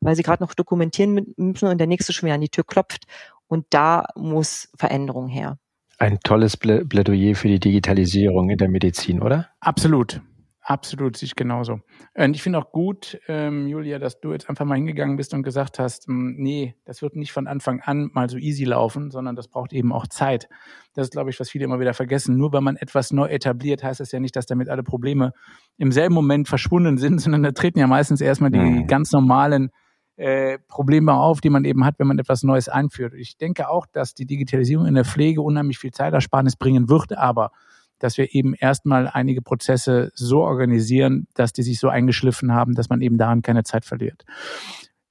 weil 0.00 0.16
sie 0.16 0.22
gerade 0.22 0.42
noch 0.42 0.54
dokumentieren 0.54 1.34
müssen 1.36 1.68
und 1.68 1.78
der 1.78 1.86
nächste 1.86 2.12
schon 2.12 2.26
wieder 2.26 2.34
an 2.34 2.40
die 2.40 2.48
Tür 2.48 2.64
klopft. 2.64 3.06
Und 3.48 3.66
da 3.70 4.06
muss 4.14 4.68
Veränderung 4.76 5.28
her. 5.28 5.58
Ein 5.98 6.18
tolles 6.22 6.56
Plädoyer 6.56 7.34
für 7.34 7.48
die 7.48 7.60
Digitalisierung 7.60 8.50
in 8.50 8.58
der 8.58 8.68
Medizin, 8.68 9.22
oder? 9.22 9.48
Absolut. 9.60 10.20
Absolut, 10.68 11.16
sich 11.16 11.36
genauso. 11.36 11.78
Und 12.14 12.34
ich 12.34 12.42
finde 12.42 12.58
auch 12.58 12.72
gut, 12.72 13.20
ähm, 13.28 13.68
Julia, 13.68 14.00
dass 14.00 14.18
du 14.18 14.32
jetzt 14.32 14.48
einfach 14.48 14.64
mal 14.64 14.74
hingegangen 14.74 15.16
bist 15.16 15.32
und 15.32 15.44
gesagt 15.44 15.78
hast, 15.78 16.08
mh, 16.08 16.14
hm, 16.14 16.34
nee, 16.38 16.74
das 16.84 17.02
wird 17.02 17.14
nicht 17.14 17.30
von 17.30 17.46
Anfang 17.46 17.80
an 17.82 18.10
mal 18.12 18.28
so 18.28 18.36
easy 18.36 18.64
laufen, 18.64 19.12
sondern 19.12 19.36
das 19.36 19.46
braucht 19.46 19.72
eben 19.72 19.92
auch 19.92 20.08
Zeit. 20.08 20.48
Das 20.92 21.06
ist, 21.06 21.12
glaube 21.12 21.30
ich, 21.30 21.38
was 21.38 21.50
viele 21.50 21.64
immer 21.64 21.78
wieder 21.78 21.94
vergessen. 21.94 22.36
Nur 22.36 22.52
weil 22.52 22.62
man 22.62 22.74
etwas 22.74 23.12
neu 23.12 23.28
etabliert, 23.28 23.84
heißt 23.84 24.00
das 24.00 24.10
ja 24.10 24.18
nicht, 24.18 24.34
dass 24.34 24.46
damit 24.46 24.68
alle 24.68 24.82
Probleme 24.82 25.34
im 25.78 25.92
selben 25.92 26.16
Moment 26.16 26.48
verschwunden 26.48 26.98
sind, 26.98 27.20
sondern 27.20 27.44
da 27.44 27.52
treten 27.52 27.78
ja 27.78 27.86
meistens 27.86 28.20
erstmal 28.20 28.50
die 28.50 28.58
mhm. 28.58 28.86
ganz 28.88 29.12
normalen 29.12 29.70
äh, 30.16 30.58
Probleme 30.68 31.14
auf, 31.14 31.40
die 31.40 31.50
man 31.50 31.64
eben 31.64 31.84
hat, 31.84 31.98
wenn 31.98 32.06
man 32.06 32.18
etwas 32.18 32.42
Neues 32.42 32.68
einführt. 32.68 33.14
Ich 33.14 33.36
denke 33.36 33.68
auch, 33.68 33.86
dass 33.86 34.14
die 34.14 34.26
Digitalisierung 34.26 34.86
in 34.86 34.94
der 34.94 35.04
Pflege 35.04 35.42
unheimlich 35.42 35.78
viel 35.78 35.92
Zeitersparnis 35.92 36.56
bringen 36.56 36.88
wird, 36.88 37.16
aber 37.16 37.52
dass 37.98 38.18
wir 38.18 38.34
eben 38.34 38.54
erstmal 38.54 39.08
einige 39.08 39.42
Prozesse 39.42 40.10
so 40.14 40.42
organisieren, 40.42 41.28
dass 41.34 41.52
die 41.52 41.62
sich 41.62 41.80
so 41.80 41.88
eingeschliffen 41.88 42.52
haben, 42.52 42.74
dass 42.74 42.88
man 42.88 43.00
eben 43.00 43.16
daran 43.18 43.42
keine 43.42 43.64
Zeit 43.64 43.84
verliert. 43.84 44.24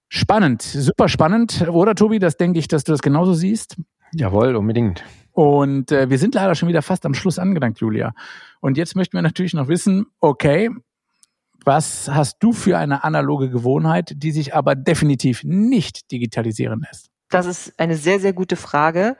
Spannend, 0.08 0.62
super 0.62 1.10
spannend, 1.10 1.68
oder 1.68 1.96
Tobi? 1.96 2.20
Das 2.20 2.38
denke 2.38 2.60
ich, 2.60 2.68
dass 2.68 2.84
du 2.84 2.91
das 2.91 3.02
genauso 3.02 3.34
siehst. 3.34 3.78
Jawohl, 4.13 4.56
unbedingt. 4.56 5.04
Und 5.32 5.91
äh, 5.91 6.10
wir 6.10 6.18
sind 6.18 6.36
leider 6.36 6.56
schon 6.56 6.70
wieder 6.70 6.82
fast 6.82 7.06
am 7.06 7.13
Schluss 7.13 7.39
angelangt, 7.39 7.80
Julia. 7.80 8.13
Und 8.62 8.78
jetzt 8.78 8.96
möchten 8.96 9.18
wir 9.18 9.22
natürlich 9.22 9.54
noch 9.54 9.68
wissen, 9.68 10.06
okay, 10.20 10.70
was 11.65 12.10
hast 12.10 12.38
du 12.39 12.54
für 12.54 12.78
eine 12.78 13.04
analoge 13.04 13.49
Gewohnheit, 13.49 14.13
die 14.15 14.32
sich 14.32 14.54
aber 14.54 14.75
definitiv 14.75 15.43
nicht 15.43 16.12
digitalisieren 16.12 16.82
lässt? 16.88 17.10
Das 17.30 17.45
ist 17.45 17.80
eine 17.80 17.97
sehr, 17.97 18.19
sehr 18.19 18.34
gute 18.34 18.56
Frage. 18.56 19.17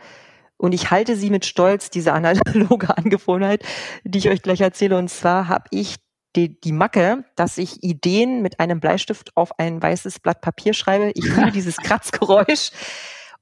Und 0.58 0.74
ich 0.74 0.90
halte 0.92 1.16
sie 1.18 1.30
mit 1.30 1.46
Stolz, 1.46 1.90
diese 1.90 2.14
analoge 2.14 2.98
Angewohnheit, 2.98 3.64
die 4.04 4.20
ich 4.20 4.30
euch 4.30 4.42
gleich 4.42 4.62
erzähle. 4.62 4.98
Und 4.98 5.10
zwar 5.10 5.48
habe 5.48 5.66
ich 5.72 5.98
die, 6.36 6.60
die 6.60 6.72
Macke, 6.72 7.26
dass 7.36 7.58
ich 7.58 7.84
Ideen 7.84 8.42
mit 8.42 8.60
einem 8.60 8.80
Bleistift 8.80 9.36
auf 9.36 9.58
ein 9.60 9.82
weißes 9.82 10.20
Blatt 10.20 10.42
Papier 10.42 10.74
schreibe. 10.74 11.12
Ich 11.16 11.24
liebe 11.26 11.52
dieses 11.54 11.78
Kratzgeräusch. 11.78 12.72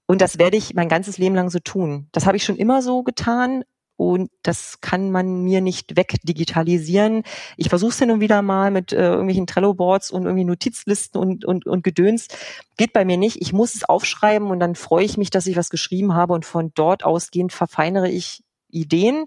Und 0.06 0.22
das 0.22 0.38
werde 0.38 0.58
ich 0.58 0.74
mein 0.74 0.90
ganzes 0.90 1.18
Leben 1.18 1.36
lang 1.36 1.50
so 1.50 1.60
tun. 1.60 2.08
Das 2.12 2.26
habe 2.26 2.38
ich 2.38 2.44
schon 2.44 2.58
immer 2.58 2.82
so 2.82 3.04
getan. 3.04 3.64
Und 3.96 4.32
das 4.42 4.82
kann 4.82 5.12
man 5.12 5.44
mir 5.44 5.62
nicht 5.62 5.96
wegdigitalisieren. 5.96 7.24
Ich 7.58 7.70
versuche 7.70 7.92
es 7.92 8.00
hin 8.00 8.12
und 8.12 8.20
wieder 8.22 8.42
mal 8.42 8.72
mit 8.72 8.92
äh, 8.92 8.98
irgendwelchen 8.98 9.48
Trello-Boards 9.48 10.12
und 10.12 10.24
irgendwie 10.24 10.46
Notizlisten 10.46 11.22
und, 11.22 11.46
und, 11.46 11.66
und 11.68 11.84
Gedöns. 11.84 12.28
Geht 12.76 12.94
bei 12.94 13.06
mir 13.06 13.18
nicht. 13.18 13.42
Ich 13.42 13.54
muss 13.54 13.76
es 13.76 13.84
aufschreiben 13.84 14.50
und 14.50 14.60
dann 14.60 14.76
freue 14.76 15.06
ich 15.06 15.18
mich, 15.18 15.30
dass 15.30 15.46
ich 15.46 15.56
was 15.56 15.70
geschrieben 15.70 16.16
habe 16.16 16.34
und 16.34 16.46
von 16.46 16.72
dort 16.74 17.06
ausgehend 17.06 17.54
verfeinere 17.54 18.10
ich 18.10 18.44
Ideen 18.70 19.26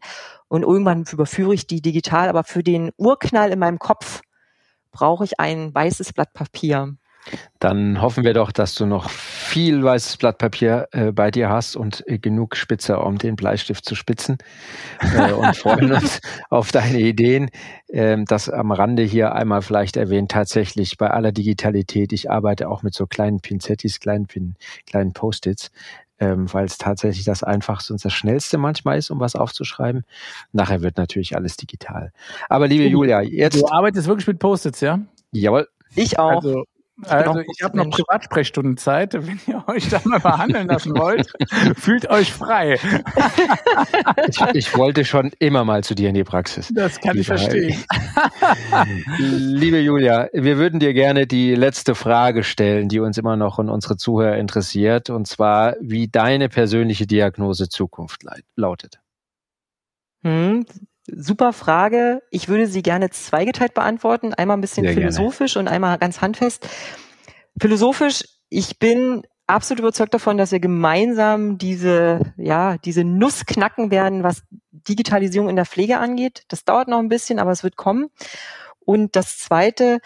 und 0.49 0.63
irgendwann 0.63 1.05
überführe 1.11 1.55
ich 1.55 1.67
die 1.67 1.81
digital. 1.81 2.29
Aber 2.29 2.43
für 2.43 2.65
den 2.65 2.91
Urknall 2.97 3.53
in 3.53 3.61
meinem 3.61 3.79
Kopf 3.79 4.23
brauche 4.91 5.25
ich 5.25 5.39
ein 5.39 5.75
weißes 5.75 6.13
Blatt 6.13 6.33
Papier. 6.33 6.97
Dann 7.59 8.01
hoffen 8.03 8.25
wir 8.25 8.35
doch, 8.35 8.53
dass 8.53 8.75
du 8.75 8.87
noch 8.87 9.09
viel 9.11 9.83
weißes 9.83 10.19
Blatt 10.19 10.39
Papier 10.39 10.89
äh, 10.93 11.13
bei 11.13 11.31
dir 11.31 11.49
hast 11.49 11.77
und 11.77 12.07
äh, 12.07 12.19
genug 12.19 12.57
Spitze, 12.57 12.99
um 12.99 13.19
den 13.19 13.37
Bleistift 13.37 13.85
zu 13.85 13.95
spitzen. 13.95 14.39
Äh, 15.01 15.33
und 15.33 15.57
freuen 15.57 15.93
uns 15.93 16.21
auf 16.51 16.71
deine 16.71 17.01
Ideen. 17.01 17.51
Ähm, 17.89 18.25
das 18.27 18.49
am 18.49 18.73
Rande 18.73 19.03
hier 19.03 19.35
einmal 19.35 19.63
vielleicht 19.63 19.97
erwähnt, 19.97 20.31
tatsächlich 20.31 20.97
bei 20.99 21.11
aller 21.11 21.33
Digitalität. 21.33 22.13
Ich 22.13 22.31
arbeite 22.31 22.69
auch 22.69 22.83
mit 22.83 22.95
so 22.95 23.07
kleinen 23.07 23.41
Pinzettis, 23.41 24.01
kleinen, 24.01 24.27
Pin, 24.27 24.57
kleinen 24.87 25.13
Post-its. 25.13 25.71
Ähm, 26.19 26.51
weil 26.51 26.65
es 26.65 26.79
tatsächlich 26.79 27.27
das 27.27 27.43
einfachste 27.43 27.93
und 27.93 28.03
das 28.03 28.13
schnellste 28.15 28.57
manchmal 28.57 28.97
ist, 28.97 29.11
um 29.11 29.21
was 29.21 29.37
aufzuschreiben. 29.37 30.07
Nachher 30.51 30.81
wird 30.81 30.97
natürlich 30.97 31.37
alles 31.37 31.59
digital. 31.59 32.11
Aber 32.49 32.69
liebe 32.69 32.85
Julia, 32.87 33.21
jetzt. 33.21 33.61
Du 33.61 33.69
arbeitest 33.69 34.09
wirklich 34.09 34.27
mit 34.27 34.39
Post-its, 34.39 34.81
ja? 34.81 35.01
Jawohl. 35.33 35.69
Ich 35.95 36.19
auch. 36.19 36.43
Also 36.43 36.65
also 37.03 37.41
ich 37.41 37.63
habe 37.63 37.77
noch 37.77 37.91
Privatsprechstundenzeit. 37.91 39.13
Wenn 39.15 39.39
ihr 39.47 39.63
euch 39.69 39.89
da 39.89 40.01
mal 40.05 40.21
behandeln 40.21 40.69
lassen 40.69 40.97
wollt, 40.97 41.31
fühlt 41.77 42.09
euch 42.09 42.33
frei. 42.33 42.79
ich, 44.29 44.41
ich, 44.55 44.77
wollte 44.77 45.05
schon 45.05 45.33
immer 45.39 45.65
mal 45.65 45.85
zu 45.85 45.95
dir 45.95 46.09
in 46.09 46.15
die 46.15 46.25
Praxis. 46.25 46.73
Das 46.75 46.99
kann 47.01 47.19
ich 47.19 47.27
verstehen. 47.27 47.85
Liebe 49.19 49.79
Julia, 49.81 50.29
wir 50.33 50.57
würden 50.57 50.81
dir 50.81 50.95
gerne 50.95 51.27
die 51.27 51.55
letzte 51.55 51.95
Frage 51.95 52.43
stellen, 52.43 52.89
die 52.89 53.01
uns 53.01 53.19
immer 53.19 53.37
noch 53.37 53.59
und 53.59 53.69
unsere 53.69 53.97
Zuhörer 53.97 54.37
interessiert, 54.37 55.11
und 55.11 55.27
zwar, 55.27 55.77
wie 55.81 56.09
deine 56.09 56.49
persönliche 56.49 57.07
Diagnose 57.07 57.69
Zukunft 57.69 58.23
lautet. 58.57 59.01
Hm, 60.23 60.65
Super 61.07 61.53
Frage. 61.53 62.23
Ich 62.31 62.49
würde 62.49 62.67
sie 62.67 62.83
gerne 62.83 63.11
zweigeteilt 63.11 63.75
beantworten. 63.75 64.35
Einmal 64.35 64.57
ein 64.57 64.61
bisschen 64.61 64.85
Sehr 64.85 64.95
philosophisch 64.95 65.55
gerne. 65.55 65.69
und 65.69 65.75
einmal 65.75 65.99
ganz 65.99 66.21
handfest. 66.21 66.69
Philosophisch, 67.61 68.25
ich 68.49 68.79
bin 68.79 69.23
absolut 69.47 69.81
überzeugt 69.81 70.15
davon, 70.15 70.37
dass 70.37 70.53
wir 70.53 70.61
gemeinsam 70.61 71.59
diese, 71.59 72.21
ja, 72.37 72.79
diese 72.79 73.05
Nuss 73.05 73.47
knacken 73.47 73.91
werden, 73.91 74.23
was 74.23 74.43
Digitalisierung 74.71 75.49
in 75.49 75.57
der 75.57 75.67
Pflege 75.67 75.99
angeht. 75.99 76.45
Das 76.49 76.65
dauert 76.65 76.89
noch 76.89 76.99
ein 76.99 77.09
bisschen, 77.09 77.39
aber 77.39 77.53
es 77.53 77.63
wird 77.63 77.77
kommen. 77.77 78.09
Und 78.81 79.17
das 79.17 79.39
zweite, 79.39 79.99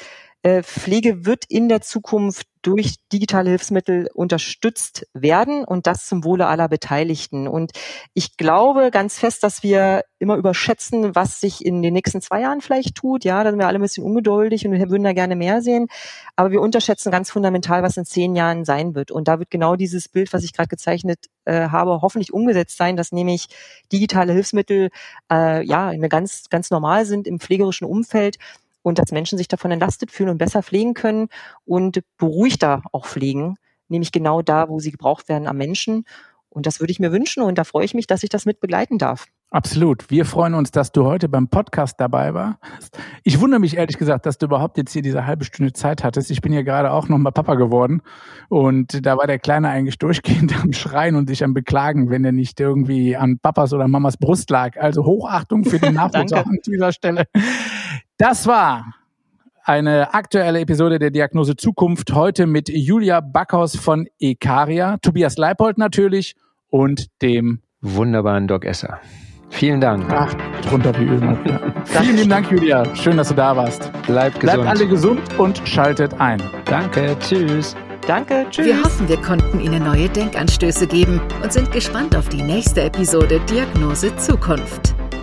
Pflege 0.42 1.26
wird 1.26 1.44
in 1.48 1.68
der 1.68 1.82
Zukunft 1.82 2.46
durch 2.62 2.96
digitale 3.12 3.50
Hilfsmittel 3.50 4.08
unterstützt 4.14 5.06
werden 5.12 5.64
und 5.64 5.86
das 5.86 6.06
zum 6.06 6.24
Wohle 6.24 6.46
aller 6.46 6.68
Beteiligten. 6.68 7.48
Und 7.48 7.72
ich 8.14 8.36
glaube 8.36 8.90
ganz 8.90 9.18
fest, 9.18 9.42
dass 9.42 9.62
wir 9.62 10.02
immer 10.18 10.36
überschätzen, 10.36 11.14
was 11.14 11.40
sich 11.40 11.64
in 11.64 11.82
den 11.82 11.94
nächsten 11.94 12.20
zwei 12.20 12.40
Jahren 12.42 12.60
vielleicht 12.60 12.94
tut. 12.96 13.24
Ja, 13.24 13.42
da 13.44 13.50
sind 13.50 13.58
wir 13.58 13.66
alle 13.66 13.78
ein 13.78 13.82
bisschen 13.82 14.04
ungeduldig 14.04 14.66
und 14.66 14.72
wir 14.72 14.90
würden 14.90 15.04
da 15.04 15.12
gerne 15.12 15.36
mehr 15.36 15.62
sehen. 15.62 15.88
Aber 16.36 16.50
wir 16.50 16.60
unterschätzen 16.60 17.10
ganz 17.10 17.30
fundamental, 17.30 17.82
was 17.82 17.96
in 17.96 18.04
zehn 18.04 18.36
Jahren 18.36 18.64
sein 18.64 18.94
wird. 18.94 19.10
Und 19.10 19.28
da 19.28 19.38
wird 19.38 19.50
genau 19.50 19.76
dieses 19.76 20.08
Bild, 20.08 20.32
was 20.32 20.44
ich 20.44 20.52
gerade 20.52 20.68
gezeichnet 20.68 21.26
äh, 21.46 21.68
habe, 21.68 22.02
hoffentlich 22.02 22.32
umgesetzt 22.32 22.76
sein, 22.76 22.96
dass 22.96 23.12
nämlich 23.12 23.48
digitale 23.92 24.32
Hilfsmittel 24.32 24.90
äh, 25.30 25.64
ja 25.64 25.88
eine 25.88 26.08
ganz 26.08 26.48
ganz 26.50 26.70
normal 26.70 27.06
sind 27.06 27.26
im 27.26 27.40
pflegerischen 27.40 27.86
Umfeld 27.86 28.36
und 28.82 28.98
dass 28.98 29.12
Menschen 29.12 29.38
sich 29.38 29.48
davon 29.48 29.70
entlastet 29.70 30.10
fühlen 30.10 30.30
und 30.30 30.38
besser 30.38 30.62
pflegen 30.62 30.94
können 30.94 31.28
und 31.64 32.00
beruhigter 32.18 32.82
auch 32.92 33.06
pflegen, 33.06 33.56
nämlich 33.88 34.12
genau 34.12 34.42
da, 34.42 34.68
wo 34.68 34.80
sie 34.80 34.90
gebraucht 34.90 35.28
werden 35.28 35.46
am 35.46 35.56
Menschen. 35.56 36.04
Und 36.48 36.66
das 36.66 36.80
würde 36.80 36.90
ich 36.90 36.98
mir 36.98 37.12
wünschen 37.12 37.42
und 37.42 37.58
da 37.58 37.64
freue 37.64 37.84
ich 37.84 37.94
mich, 37.94 38.06
dass 38.08 38.24
ich 38.24 38.28
das 38.28 38.44
mit 38.44 38.60
begleiten 38.60 38.98
darf. 38.98 39.26
Absolut. 39.52 40.10
Wir 40.10 40.24
freuen 40.24 40.54
uns, 40.54 40.70
dass 40.70 40.92
du 40.92 41.04
heute 41.04 41.28
beim 41.28 41.48
Podcast 41.48 41.98
dabei 41.98 42.34
warst. 42.34 42.96
Ich 43.24 43.40
wundere 43.40 43.58
mich 43.58 43.76
ehrlich 43.76 43.98
gesagt, 43.98 44.24
dass 44.24 44.38
du 44.38 44.46
überhaupt 44.46 44.76
jetzt 44.78 44.92
hier 44.92 45.02
diese 45.02 45.26
halbe 45.26 45.44
Stunde 45.44 45.72
Zeit 45.72 46.04
hattest. 46.04 46.30
Ich 46.30 46.40
bin 46.40 46.52
ja 46.52 46.62
gerade 46.62 46.92
auch 46.92 47.08
nochmal 47.08 47.32
Papa 47.32 47.56
geworden 47.56 48.00
und 48.48 49.04
da 49.04 49.16
war 49.16 49.26
der 49.26 49.40
Kleine 49.40 49.68
eigentlich 49.68 49.98
durchgehend 49.98 50.54
am 50.62 50.72
Schreien 50.72 51.16
und 51.16 51.28
sich 51.28 51.42
am 51.42 51.52
Beklagen, 51.52 52.10
wenn 52.10 52.24
er 52.24 52.30
nicht 52.30 52.60
irgendwie 52.60 53.16
an 53.16 53.40
Papas 53.40 53.72
oder 53.72 53.88
Mamas 53.88 54.16
Brust 54.16 54.50
lag. 54.50 54.76
Also 54.76 55.04
Hochachtung 55.04 55.64
für 55.64 55.80
den 55.80 55.94
Nachwuchs 55.94 56.32
an 56.32 56.58
dieser 56.64 56.92
Stelle. 56.92 57.24
Das 58.20 58.46
war 58.46 58.96
eine 59.64 60.12
aktuelle 60.12 60.60
Episode 60.60 60.98
der 60.98 61.10
Diagnose 61.10 61.56
Zukunft. 61.56 62.12
Heute 62.12 62.46
mit 62.46 62.68
Julia 62.68 63.20
Backhaus 63.20 63.76
von 63.76 64.06
Ekaria, 64.18 64.98
Tobias 64.98 65.38
Leipold 65.38 65.78
natürlich 65.78 66.36
und 66.68 67.06
dem 67.22 67.62
wunderbaren 67.80 68.46
Doc 68.46 68.66
Esser. 68.66 69.00
Vielen 69.48 69.80
Dank. 69.80 70.04
Ach, 70.10 70.34
drunter 70.68 70.92
wie. 71.00 71.06
Ja. 71.48 71.60
Vielen 72.02 72.16
lieben 72.16 72.28
Dank, 72.28 72.50
Julia. 72.50 72.94
Schön, 72.94 73.16
dass 73.16 73.28
du 73.28 73.34
da 73.34 73.56
warst. 73.56 73.90
Bleibt 74.02 74.38
gesund. 74.38 74.64
Bleibt 74.64 74.66
alle 74.68 74.86
gesund 74.86 75.38
und 75.38 75.66
schaltet 75.66 76.12
ein. 76.20 76.42
Danke. 76.66 77.16
Tschüss. 77.20 77.74
Danke. 78.06 78.44
Tschüss. 78.50 78.66
Wir 78.66 78.84
hoffen, 78.84 79.08
wir 79.08 79.22
konnten 79.22 79.60
Ihnen 79.60 79.82
neue 79.82 80.10
Denkanstöße 80.10 80.86
geben 80.86 81.22
und 81.42 81.54
sind 81.54 81.72
gespannt 81.72 82.14
auf 82.14 82.28
die 82.28 82.42
nächste 82.42 82.82
Episode 82.82 83.40
Diagnose 83.48 84.14
Zukunft. 84.16 84.94